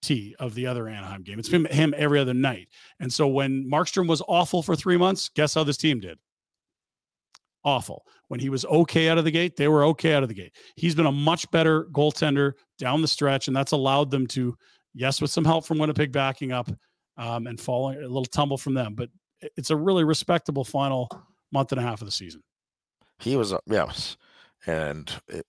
[0.02, 1.40] T of the other Anaheim game.
[1.40, 2.68] It's been him every other night.
[3.00, 6.20] And so when Markstrom was awful for three months, guess how this team did?
[7.64, 8.04] Awful.
[8.28, 10.56] When he was okay out of the gate, they were okay out of the gate.
[10.76, 14.56] He's been a much better goaltender down the stretch, and that's allowed them to,
[14.94, 16.70] yes, with some help from Winnipeg backing up
[17.18, 18.94] um, and falling a little tumble from them.
[18.94, 19.10] But
[19.56, 21.10] it's a really respectable final
[21.52, 22.42] month and a half of the season.
[23.20, 24.18] he was uh, yes
[24.66, 25.46] and it,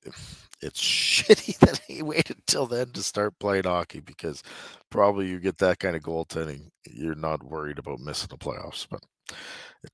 [0.60, 4.42] it's shitty that he waited till then to start playing hockey because
[4.90, 9.00] probably you get that kind of goaltending you're not worried about missing the playoffs but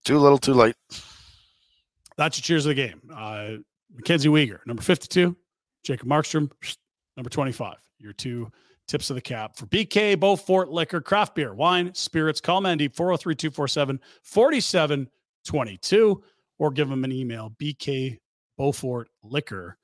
[0.04, 0.76] too little too late
[2.16, 3.00] That's your cheers of the game.
[3.12, 3.56] Uh,
[3.92, 5.36] Mackenzie Weegar, number 52.
[5.82, 6.50] Jacob Markstrom,
[7.16, 7.74] number 25.
[7.98, 8.50] Your two
[8.86, 12.40] tips of the cap for BK Bowfort Liquor, craft beer, wine, spirits.
[12.40, 15.08] Call Mandy 403 247
[15.44, 16.22] 22,
[16.58, 19.74] or give them an email, bkbowfortliquor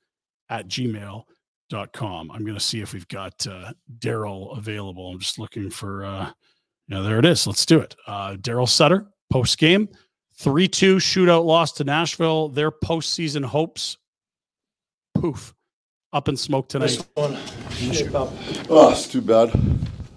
[0.49, 2.31] at gmail.com.
[2.31, 5.09] I'm going to see if we've got uh, Daryl available.
[5.09, 6.31] I'm just looking for, uh,
[6.87, 7.47] yeah, there it is.
[7.47, 7.95] Let's do it.
[8.07, 9.87] Uh, Daryl Sutter, post game,
[10.37, 12.49] 3 2 shootout loss to Nashville.
[12.49, 13.97] Their postseason hopes,
[15.15, 15.53] poof,
[16.13, 17.05] up in smoke tonight.
[17.15, 17.37] one,
[18.69, 19.53] Oh, it's too bad.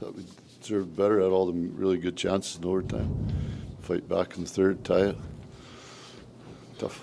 [0.00, 0.24] We
[0.60, 1.20] deserved better.
[1.20, 3.32] Had all the really good chances in overtime.
[3.80, 5.16] Fight back in the third, tie it.
[6.78, 7.02] Tough.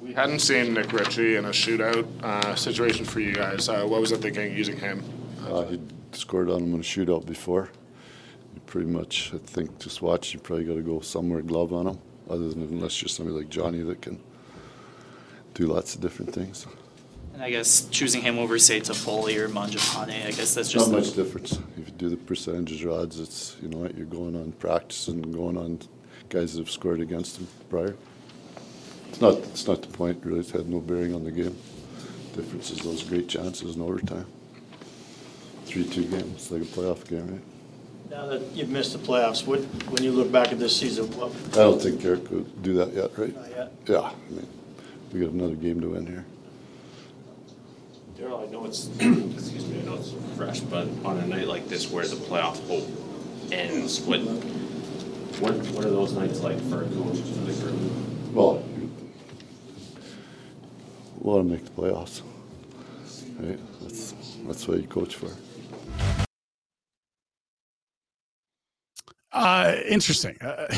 [0.00, 3.68] We hadn't seen Nick Ritchie in a shootout uh, situation for you guys.
[3.68, 5.02] Uh, what was it thinking using him?
[5.46, 5.80] Uh, he
[6.12, 7.68] scored on him in a shootout before.
[8.54, 10.32] You pretty much, I think, just watch.
[10.34, 11.98] You probably got to go somewhere glove on him.
[12.30, 14.20] Other than unless you're somebody like Johnny that can
[15.54, 16.66] do lots of different things.
[17.42, 21.00] And I guess choosing him over, say, Toffoli or Mangiapane, I guess that's just not
[21.00, 21.58] much difference.
[21.76, 25.08] If you do the percentages or odds, it's you know what you're going on practice
[25.08, 25.80] and going on
[26.28, 27.96] guys that have scored against him prior.
[29.08, 29.38] It's not.
[29.38, 30.24] It's not the point.
[30.24, 31.56] Really, it's had no bearing on the game.
[32.36, 34.26] Difference is those great chances in overtime.
[35.64, 36.30] Three-two game.
[36.36, 37.42] It's like a playoff game, right?
[38.08, 39.58] Now that you've missed the playoffs, what,
[39.90, 41.32] when you look back at this season, what?
[41.54, 43.34] I don't think Eric could do that yet, right?
[43.34, 43.72] Not yet.
[43.88, 44.46] Yeah, I mean,
[45.12, 46.24] we got another game to win here.
[48.22, 51.66] Daryl, I know it's excuse me, I know it's fresh, but on a night like
[51.66, 52.88] this where the playoff hope
[53.50, 54.20] ends, what
[55.40, 57.80] what what are those nights like for a coach for the group?
[58.32, 58.64] Well,
[61.18, 62.22] we want to make the playoffs,
[63.40, 63.58] right?
[63.80, 64.14] That's
[64.46, 65.30] that's what you coach for.
[69.32, 70.40] Uh, interesting.
[70.40, 70.72] Uh,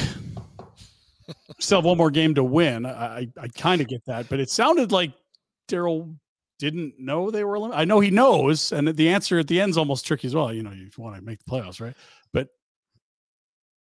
[1.59, 2.87] still have one more game to win.
[2.87, 5.13] I, I kind of get that, but it sounded like
[5.69, 6.17] Daryl
[6.65, 7.81] didn't know they were eliminated.
[7.81, 10.53] I know he knows, and the answer at the end is almost tricky as well.
[10.53, 11.95] You know, you want to make the playoffs, right?
[12.33, 12.49] But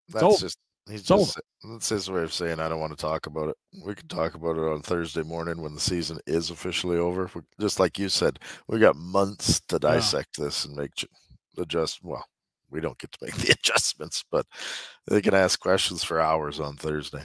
[0.09, 0.59] that's just
[0.91, 3.57] he's just that's his way of saying I don't want to talk about it.
[3.85, 7.31] We can talk about it on Thursday morning when the season is officially over.
[7.35, 10.47] We, just like you said, we got months to dissect yeah.
[10.47, 10.91] this and make
[11.57, 12.01] adjust.
[12.03, 12.27] Well,
[12.71, 14.45] we don't get to make the adjustments, but
[15.07, 17.23] they can ask questions for hours on Thursday.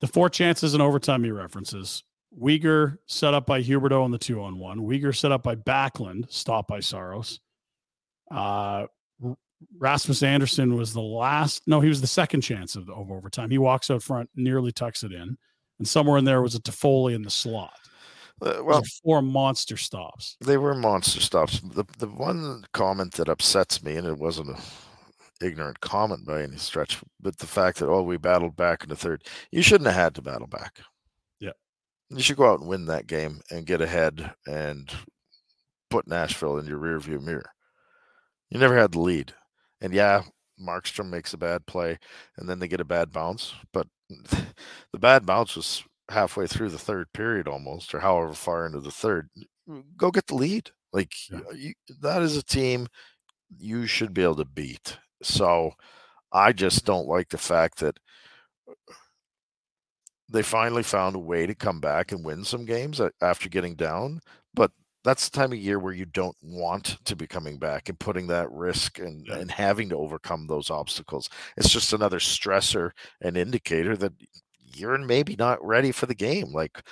[0.00, 2.04] The four chances in overtime he references
[2.36, 4.80] Weegar set up by Huberdeau on the two on one.
[4.80, 7.40] Weegar set up by Backlund, stopped by Saros.
[8.30, 8.86] Uh,
[9.78, 11.62] Rasmus Andersson was the last.
[11.66, 13.50] No, he was the second chance of, the, of overtime.
[13.50, 15.36] He walks out front, nearly tucks it in,
[15.78, 17.74] and somewhere in there was a Toffoli in the slot.
[18.40, 20.36] Uh, well, four monster stops.
[20.40, 21.60] They were monster stops.
[21.60, 24.60] The the one comment that upsets me, and it wasn't a
[25.44, 28.96] ignorant comment by any stretch, but the fact that oh we battled back in the
[28.96, 30.80] third, you shouldn't have had to battle back.
[32.10, 34.90] You should go out and win that game and get ahead and
[35.90, 37.50] put Nashville in your rearview mirror.
[38.50, 39.34] You never had the lead,
[39.80, 40.22] and yeah,
[40.60, 41.98] Markstrom makes a bad play,
[42.36, 46.78] and then they get a bad bounce, but the bad bounce was halfway through the
[46.78, 49.28] third period almost, or however far into the third,
[49.96, 50.70] go get the lead.
[50.92, 51.40] Like yeah.
[51.54, 52.88] you, that is a team
[53.58, 54.98] you should be able to beat.
[55.22, 55.72] So
[56.32, 57.98] I just don't like the fact that
[60.28, 64.20] they finally found a way to come back and win some games after getting down.
[64.54, 64.72] But
[65.04, 68.26] that's the time of year where you don't want to be coming back and putting
[68.26, 69.36] that risk and, yeah.
[69.36, 71.30] and having to overcome those obstacles.
[71.56, 74.12] It's just another stressor and indicator that
[74.74, 76.52] you're maybe not ready for the game.
[76.52, 76.82] Like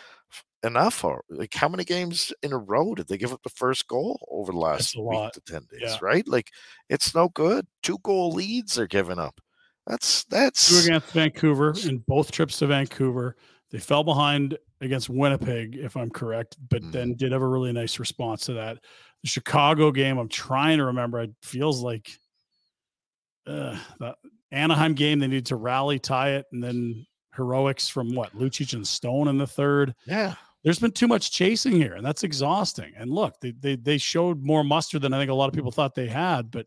[0.62, 3.87] enough or like how many games in a row did they give up the first
[3.87, 5.99] goal over the last week to 10 days, yeah.
[6.01, 6.27] right?
[6.27, 6.51] Like
[6.88, 7.66] it's no good.
[7.83, 9.40] Two goal leads are given up.
[9.87, 13.37] That's that's two against Vancouver in both trips to Vancouver.
[13.70, 16.92] They fell behind against Winnipeg, if I'm correct, but mm.
[16.92, 18.79] then did have a really nice response to that.
[19.22, 21.20] The Chicago game, I'm trying to remember.
[21.20, 22.11] It feels like
[23.46, 24.14] uh, the
[24.51, 28.87] Anaheim game, they needed to rally, tie it, and then heroics from what Lucic and
[28.87, 29.94] Stone in the third.
[30.07, 30.35] Yeah.
[30.64, 32.92] There's been too much chasing here, and that's exhausting.
[32.96, 35.70] And look, they, they they showed more muster than I think a lot of people
[35.70, 36.66] thought they had, but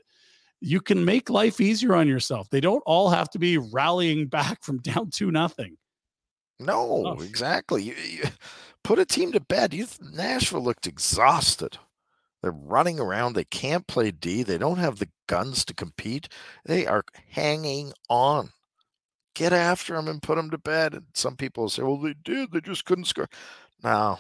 [0.62, 2.50] you can make life easier on yourself.
[2.50, 5.78] They don't all have to be rallying back from down to nothing.
[6.60, 7.22] No, oh.
[7.22, 7.84] exactly.
[7.84, 8.24] You, you,
[8.84, 9.74] put a team to bed.
[9.74, 11.78] You, Nashville looked exhausted.
[12.42, 13.34] They're running around.
[13.34, 14.44] They can't play D.
[14.44, 16.30] They don't have the guns to compete.
[16.66, 18.50] They are hanging on
[19.40, 20.94] get after them and put them to bed.
[20.94, 22.52] And some people say, well, they did.
[22.52, 23.30] They just couldn't score.
[23.84, 24.20] No,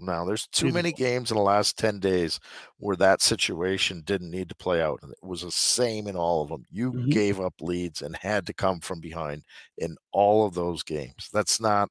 [0.00, 2.40] no, there's too many games in the last 10 days
[2.78, 5.00] where that situation didn't need to play out.
[5.02, 6.64] And it was the same in all of them.
[6.70, 7.10] You mm-hmm.
[7.10, 9.44] gave up leads and had to come from behind
[9.76, 11.28] in all of those games.
[11.32, 11.90] That's not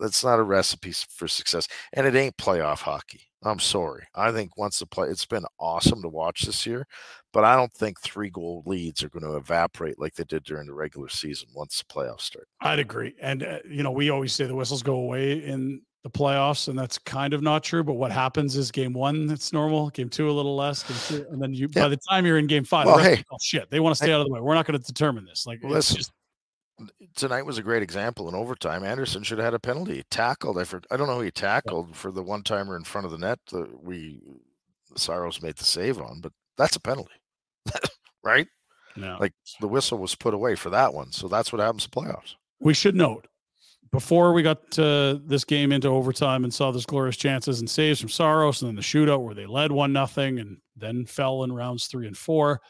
[0.00, 1.68] that's not a recipe for success.
[1.92, 3.28] And it ain't playoff hockey.
[3.44, 4.04] I'm sorry.
[4.14, 6.86] I think once the play, it's been awesome to watch this year,
[7.32, 10.66] but I don't think three goal leads are going to evaporate like they did during
[10.66, 12.46] the regular season once the playoffs start.
[12.60, 13.14] I'd agree.
[13.20, 16.78] And, uh, you know, we always say the whistles go away in the playoffs, and
[16.78, 17.84] that's kind of not true.
[17.84, 19.90] But what happens is game one, it's normal.
[19.90, 20.82] Game two, a little less.
[20.82, 21.82] Game two, and then you, yeah.
[21.82, 24.08] by the time you're in game five, well, hey, oh, shit, they want to stay
[24.08, 24.40] hey, out of the way.
[24.40, 25.46] We're not going to determine this.
[25.46, 26.12] Like, listen, just,
[27.14, 28.84] tonight was a great example in overtime.
[28.84, 29.96] Andersson should have had a penalty.
[29.96, 30.58] He tackled.
[30.58, 31.94] I, for, I don't know who he tackled yeah.
[31.94, 34.20] for the one timer in front of the net that we
[34.96, 37.14] Saros made the save on, but that's a penalty,
[38.24, 38.46] right?
[38.96, 39.16] No.
[39.20, 41.12] Like the whistle was put away for that one.
[41.12, 42.34] So that's what happens to playoffs.
[42.60, 43.26] We should note
[43.92, 48.08] before we got this game into overtime and saw this glorious chances and saves from
[48.08, 51.86] Saros and then the shootout where they led one nothing and then fell in rounds
[51.86, 52.60] three and four.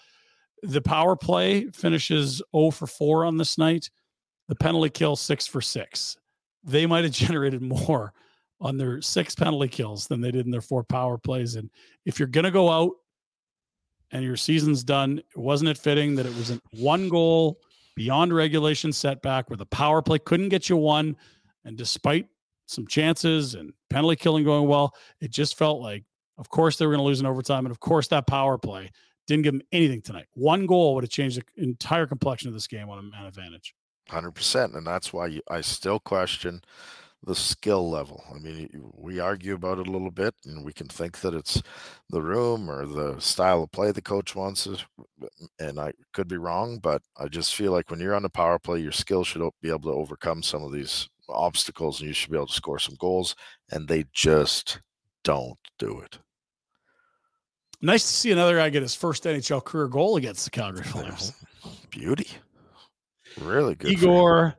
[0.65, 3.91] The power play finishes 0 for 4 on this night.
[4.49, 6.17] The penalty kill 6 for 6.
[6.63, 8.13] They might have generated more
[8.61, 11.57] on their six penalty kills than they did in their four power plays.
[11.57, 11.69] And
[12.07, 12.93] if you're going to go out
[14.13, 17.59] and your season's done, wasn't it fitting that it was one goal
[17.95, 21.17] beyond regulation setback where the power play couldn't get you one.
[21.65, 22.27] And despite
[22.67, 26.05] some chances and penalty killing going well, it just felt like,
[26.39, 27.67] of course, they were going to lose in overtime.
[27.67, 28.91] And of course, that power play
[29.27, 30.27] didn't give them anything tonight.
[30.35, 33.75] One goal would have changed the entire complexion of this game on a man advantage.
[34.11, 34.77] 100%.
[34.77, 36.63] And that's why I still question
[37.25, 38.25] the skill level.
[38.35, 41.63] I mean, we argue about it a little bit, and we can think that it's
[42.11, 44.85] the room or the style of play the coach wants us,
[45.61, 48.59] and I could be wrong, but I just feel like when you're on the power
[48.59, 52.31] play, your skill should be able to overcome some of these obstacles, and you should
[52.31, 53.37] be able to score some goals,
[53.71, 54.81] and they just
[55.23, 56.19] don't do it.
[57.81, 61.33] Nice to see another guy get his first NHL career goal against the Calgary Flames.
[61.91, 62.29] Beauty.
[63.41, 63.93] Really good.
[63.93, 64.55] Igor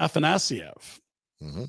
[0.00, 0.98] Afanasyev.
[1.42, 1.64] Mm-hmm.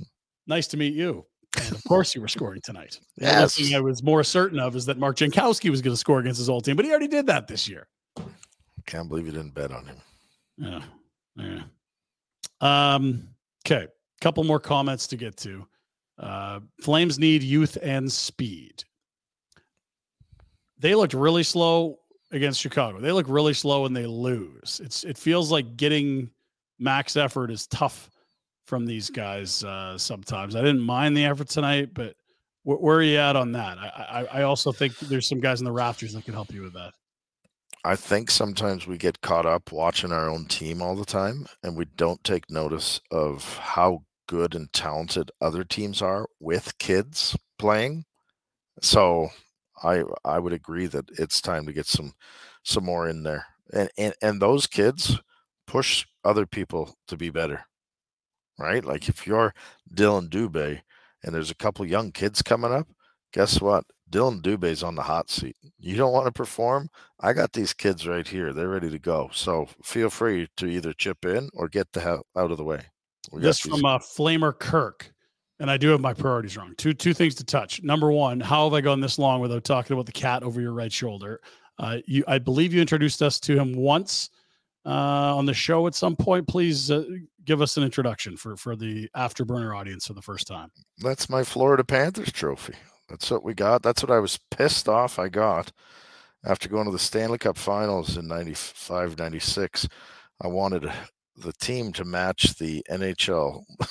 [0.52, 1.26] Nice to meet you.
[1.56, 2.99] And of course, you were scoring tonight.
[3.16, 3.56] The yes.
[3.56, 6.39] thing I was more certain of is that Mark Jankowski was going to score against
[6.39, 7.88] his old team, but he already did that this year.
[8.86, 9.95] Can't believe you didn't bet on him.
[10.58, 10.82] Yeah.
[11.38, 11.62] Yeah.
[12.60, 13.30] Um,
[13.66, 13.88] okay.
[14.20, 15.66] Couple more comments to get to.
[16.20, 18.84] Uh, Flames need youth and speed.
[20.80, 21.99] They looked really slow
[22.32, 22.99] against Chicago.
[22.99, 24.82] They look really slow and they lose.
[24.84, 26.30] It's it feels like getting
[26.78, 28.11] max effort is tough
[28.72, 30.55] from these guys uh, sometimes.
[30.55, 32.15] I didn't mind the effort tonight, but
[32.63, 33.78] wh- where are you at on that?
[33.78, 36.61] I, I, I also think there's some guys in the rafters that can help you
[36.61, 36.93] with that.
[37.84, 41.76] I think sometimes we get caught up watching our own team all the time, and
[41.76, 48.05] we don't take notice of how good and talented other teams are with kids playing.
[48.82, 49.32] So
[49.84, 52.13] I I would agree that it's time to get some
[52.63, 55.19] some more in there, and and and those kids
[55.67, 57.65] push other people to be better
[58.60, 58.84] right?
[58.84, 59.54] Like if you're
[59.93, 60.82] Dillon Dubé
[61.24, 62.88] and there's a couple young kids coming up,
[63.34, 63.86] guess what?
[64.10, 65.56] Dillon Dubé's on the hot seat.
[65.80, 66.89] You don't want to perform?
[67.20, 68.52] I got these kids right here.
[68.52, 69.30] They're ready to go.
[69.34, 72.82] So feel free to either chip in or get the hell out of the way.
[73.32, 75.12] We this from uh, Flamer Kirk.
[75.60, 76.74] And I do have my priorities wrong.
[76.78, 77.84] Two two things to touch.
[77.84, 80.74] Number one, how have I gone this long without talking about the cat over your
[80.74, 81.39] right shoulder?
[81.78, 84.32] Uh, you, I believe you introduced us to him once
[84.86, 86.47] uh, on the show at some point.
[86.47, 87.03] Please uh,
[87.45, 90.69] give us an introduction for for the afterburner audience for the first time.
[90.99, 92.73] That's my Florida Panthers trophy.
[93.09, 93.84] That's what we got.
[93.84, 95.71] That's what I was pissed off I got
[96.45, 99.88] after going to the Stanley Cup Finals in 95 96.
[100.41, 100.91] I wanted
[101.38, 103.63] the team to match the NHL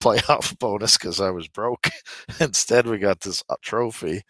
[0.00, 1.88] playoff bonus because I was broke.
[2.40, 4.22] Instead, we got this uh, trophy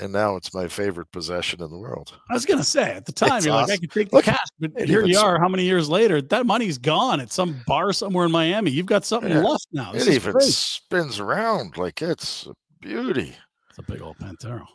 [0.00, 2.18] and now it's my favorite possession in the world.
[2.30, 3.68] I was gonna say at the time it's you're awesome.
[3.70, 5.38] like I could take the Look, cash, but here you are.
[5.38, 6.20] How many years later?
[6.20, 8.70] That money's gone at some bar somewhere in Miami.
[8.70, 9.92] You've got something yeah, left now.
[9.92, 10.44] This it even great.
[10.44, 13.34] spins around like it's a beauty.
[13.70, 14.66] It's a big old Pantero.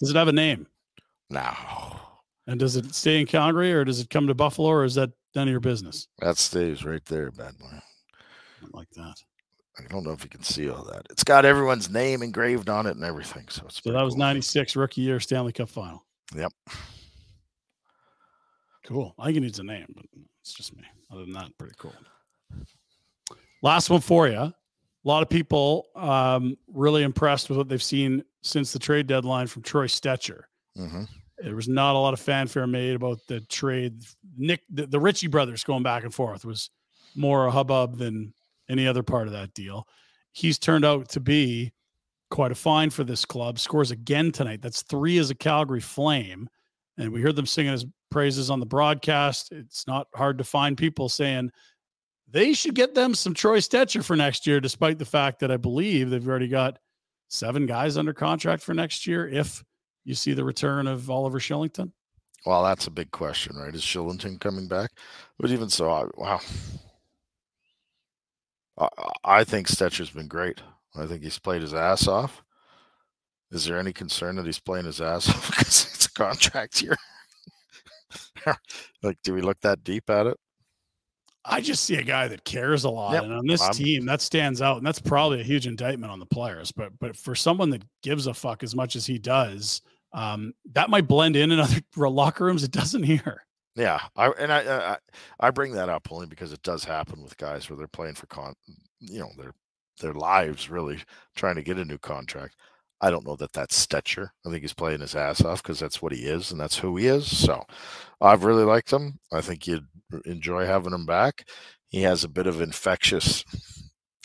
[0.00, 0.66] Does it have a name?
[1.28, 1.52] No.
[2.46, 5.10] And does it stay in Calgary or does it come to Buffalo or is that
[5.34, 6.08] none of your business?
[6.18, 7.66] That stays right there, bad boy.
[8.72, 9.14] like that.
[9.84, 11.06] I don't know if you can see all that.
[11.10, 13.48] It's got everyone's name engraved on it and everything.
[13.48, 14.20] So it's so that was cool.
[14.20, 16.04] 96 rookie year Stanley Cup final.
[16.34, 16.52] Yep.
[18.86, 19.14] Cool.
[19.18, 20.04] I think it needs a name, but
[20.40, 20.82] it's just me.
[21.10, 21.94] Other than that, pretty cool.
[23.62, 24.38] Last one for you.
[24.38, 24.54] A
[25.04, 29.62] lot of people um, really impressed with what they've seen since the trade deadline from
[29.62, 30.42] Troy Stecher.
[30.76, 31.04] Mm-hmm.
[31.38, 34.02] There was not a lot of fanfare made about the trade.
[34.36, 36.70] Nick, the, the Ritchie brothers going back and forth was
[37.14, 38.34] more a hubbub than
[38.70, 39.86] any other part of that deal.
[40.32, 41.72] He's turned out to be
[42.30, 43.58] quite a find for this club.
[43.58, 44.62] Scores again tonight.
[44.62, 46.48] That's three as a Calgary Flame.
[46.96, 49.52] And we heard them singing his praises on the broadcast.
[49.52, 51.50] It's not hard to find people saying
[52.28, 55.56] they should get them some Troy Stecher for next year, despite the fact that I
[55.56, 56.78] believe they've already got
[57.28, 59.64] seven guys under contract for next year if
[60.04, 61.92] you see the return of Oliver Kylington?
[62.46, 63.74] Well, that's a big question, right?
[63.74, 64.90] Is Shillington coming back?
[65.38, 66.40] But even so, I, wow.
[68.80, 68.88] I,
[69.24, 70.60] I think Stecher's been great.
[70.96, 72.42] I think he's played his ass off.
[73.52, 76.96] Is there any concern that he's playing his ass off because it's a contract year?
[79.02, 80.36] like, do we look that deep at it?
[81.44, 83.22] I just see a guy that cares a lot, yep.
[83.22, 86.18] and on this I'm, team, that stands out, and that's probably a huge indictment on
[86.18, 86.70] the players.
[86.70, 89.80] But but for someone that gives a fuck as much as he does,
[90.12, 92.62] um, that might blend in in other locker rooms.
[92.62, 93.46] It doesn't here.
[93.80, 94.98] Yeah, I and I, I
[95.40, 98.26] I bring that up only because it does happen with guys where they're playing for
[98.26, 98.52] con,
[99.00, 99.54] you know, their
[100.02, 100.98] their lives really
[101.34, 102.56] trying to get a new contract.
[103.00, 104.28] I don't know that that's Stecher.
[104.46, 106.96] I think he's playing his ass off because that's what he is and that's who
[106.98, 107.34] he is.
[107.34, 107.64] So
[108.20, 109.18] I've really liked him.
[109.32, 109.86] I think you'd
[110.26, 111.48] enjoy having him back.
[111.88, 113.44] He has a bit of infectious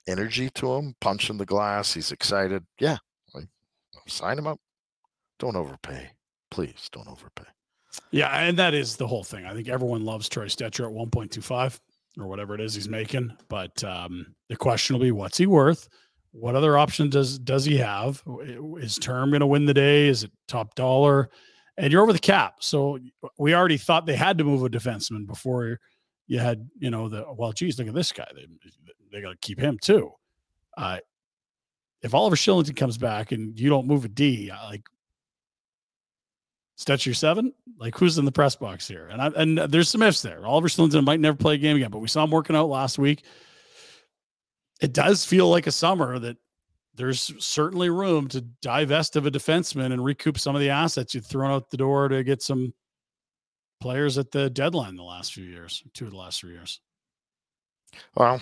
[0.08, 1.94] energy to him, punching the glass.
[1.94, 2.66] He's excited.
[2.80, 2.98] Yeah,
[3.34, 3.48] like
[4.10, 4.60] sign him up.
[5.40, 6.12] Don't overpay.
[6.52, 7.55] Please don't overpay.
[8.12, 9.46] Yeah, and that is the whole thing.
[9.46, 11.80] I think everyone loves Troy Stecher at 1.25
[12.20, 13.36] or whatever it is he's making.
[13.50, 15.88] But um, the question will be, what's he worth?
[16.32, 18.22] What other option does does he have?
[18.78, 20.10] Is term going to win the day?
[20.10, 21.30] Is it top dollar?
[21.78, 23.00] And you're over the cap, so
[23.38, 25.80] we already thought they had to move a defenseman before
[26.28, 28.28] you had, you know, the well, geez, look at this guy.
[28.36, 28.48] They
[29.12, 30.12] they got to keep him too.
[30.78, 31.00] Uh,
[32.02, 34.84] if Oliver Kylington comes back and you don't move a D, like
[36.78, 37.54] Stecher seven?
[37.78, 39.08] Like who's in the press box here?
[39.08, 40.46] And I, and there's some ifs there.
[40.46, 43.00] Oliver Kylington might never play a game again, but we saw him working out last
[43.00, 43.24] week.
[44.82, 46.38] It does feel like a summer that
[46.96, 51.26] there's certainly room to divest of a defenseman and recoup some of the assets you've
[51.26, 52.74] thrown out the door to get some
[53.80, 56.80] players at the deadline the last few years, two of the last three years.
[58.16, 58.42] Well,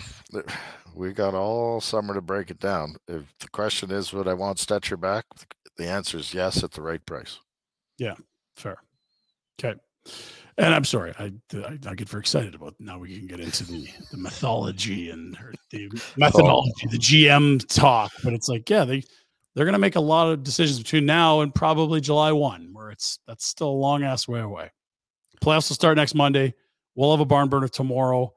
[0.94, 2.96] we got all summer to break it down.
[3.06, 5.24] If the question is, would I want Stecher back?
[5.76, 7.40] The answer is yes at the right price.
[7.98, 8.14] Yeah,
[8.56, 8.76] fair.
[9.60, 9.78] Okay.
[10.56, 13.64] And I'm sorry, I, I, I get very excited about now we can get into
[13.64, 15.36] the the mythology and
[15.72, 18.12] the methodology, the GM talk.
[18.22, 19.02] But it's like, yeah, they
[19.54, 23.18] they're gonna make a lot of decisions between now and probably July one, where it's
[23.26, 24.70] that's still a long ass way away.
[25.42, 26.54] Playoffs will start next Monday.
[26.94, 28.32] We'll have a barn burner tomorrow.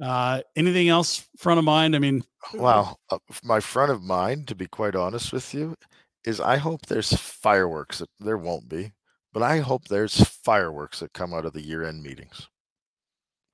[0.00, 1.94] Uh, anything else front of mind?
[1.94, 2.24] I mean,
[2.54, 5.76] wow, uh, my front of mind, to be quite honest with you,
[6.24, 7.98] is I hope there's fireworks.
[7.98, 8.92] That, there won't be,
[9.32, 12.48] but I hope there's fireworks that come out of the year end meetings.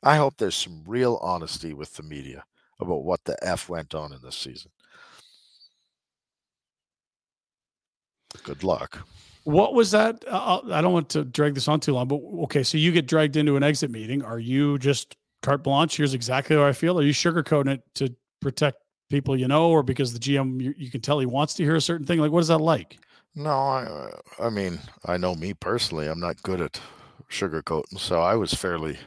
[0.03, 2.45] I hope there's some real honesty with the media
[2.81, 4.71] about what the F went on in this season.
[8.45, 9.07] Good luck.
[9.45, 10.23] What was that?
[10.29, 13.07] Uh, I don't want to drag this on too long, but okay, so you get
[13.07, 14.23] dragged into an exit meeting.
[14.23, 15.97] Are you just carte blanche?
[15.97, 16.99] Here's exactly how I feel.
[16.99, 18.79] Are you sugarcoating it to protect
[19.09, 21.77] people you know, or because the GM you, you, can tell he wants to hear
[21.77, 22.19] a certain thing?
[22.19, 22.99] Like, what is that like?
[23.35, 26.09] No, I, I mean, I know me personally.
[26.09, 26.81] I'm not good at
[27.31, 28.99] sugarcoating, so I was fairly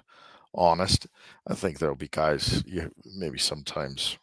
[0.54, 1.08] honest.
[1.48, 4.18] I think there'll be guys, you maybe sometimes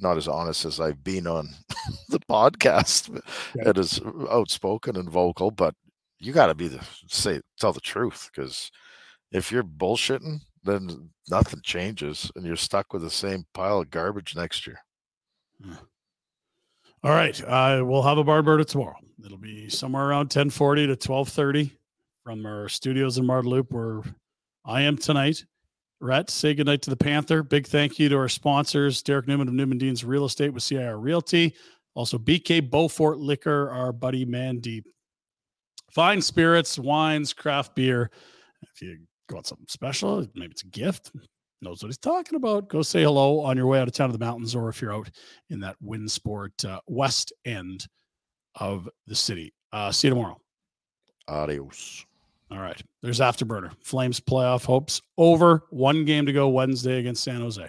[0.00, 1.48] not as honest as I've been on
[2.08, 3.20] the podcast,
[3.54, 3.70] yeah.
[3.70, 5.74] it is outspoken and vocal, but
[6.18, 8.70] you got to be the say tell the truth because
[9.30, 14.34] if you're bullshitting, then nothing changes and you're stuck with the same pile of garbage
[14.34, 14.78] next year.
[17.02, 17.38] All right.
[17.84, 18.96] We'll have a bar bird tomorrow.
[19.24, 21.76] It'll be somewhere around 1040 to 1230
[22.24, 24.02] from our studios in Marda where
[24.64, 25.44] I am tonight.
[26.00, 27.42] Rhett, say goodnight to the Panther.
[27.42, 30.98] Big thank you to our sponsors, Derrick Newman of Newman Dean's Real Estate with CIR
[30.98, 31.54] Realty.
[31.94, 34.84] Also, BK Bowfort Liquor, our buddy Mandeep.
[35.92, 38.10] Fine spirits, wines, craft beer.
[38.62, 38.98] If you
[39.32, 41.12] want something special, maybe it's a gift,
[41.62, 42.68] knows what he's talking about.
[42.68, 44.94] Go say hello on your way out of town to the mountains, or if you're
[44.94, 45.10] out
[45.50, 47.86] in that Winsport uh, west end
[48.56, 49.52] of the city.
[49.72, 50.38] Uh, see you tomorrow.
[51.28, 52.04] Adios.
[52.50, 52.80] All right.
[53.02, 53.72] There's Afterburner.
[53.82, 55.64] Flames playoff hopes over.
[55.70, 57.68] One game to go Wednesday against San Jose.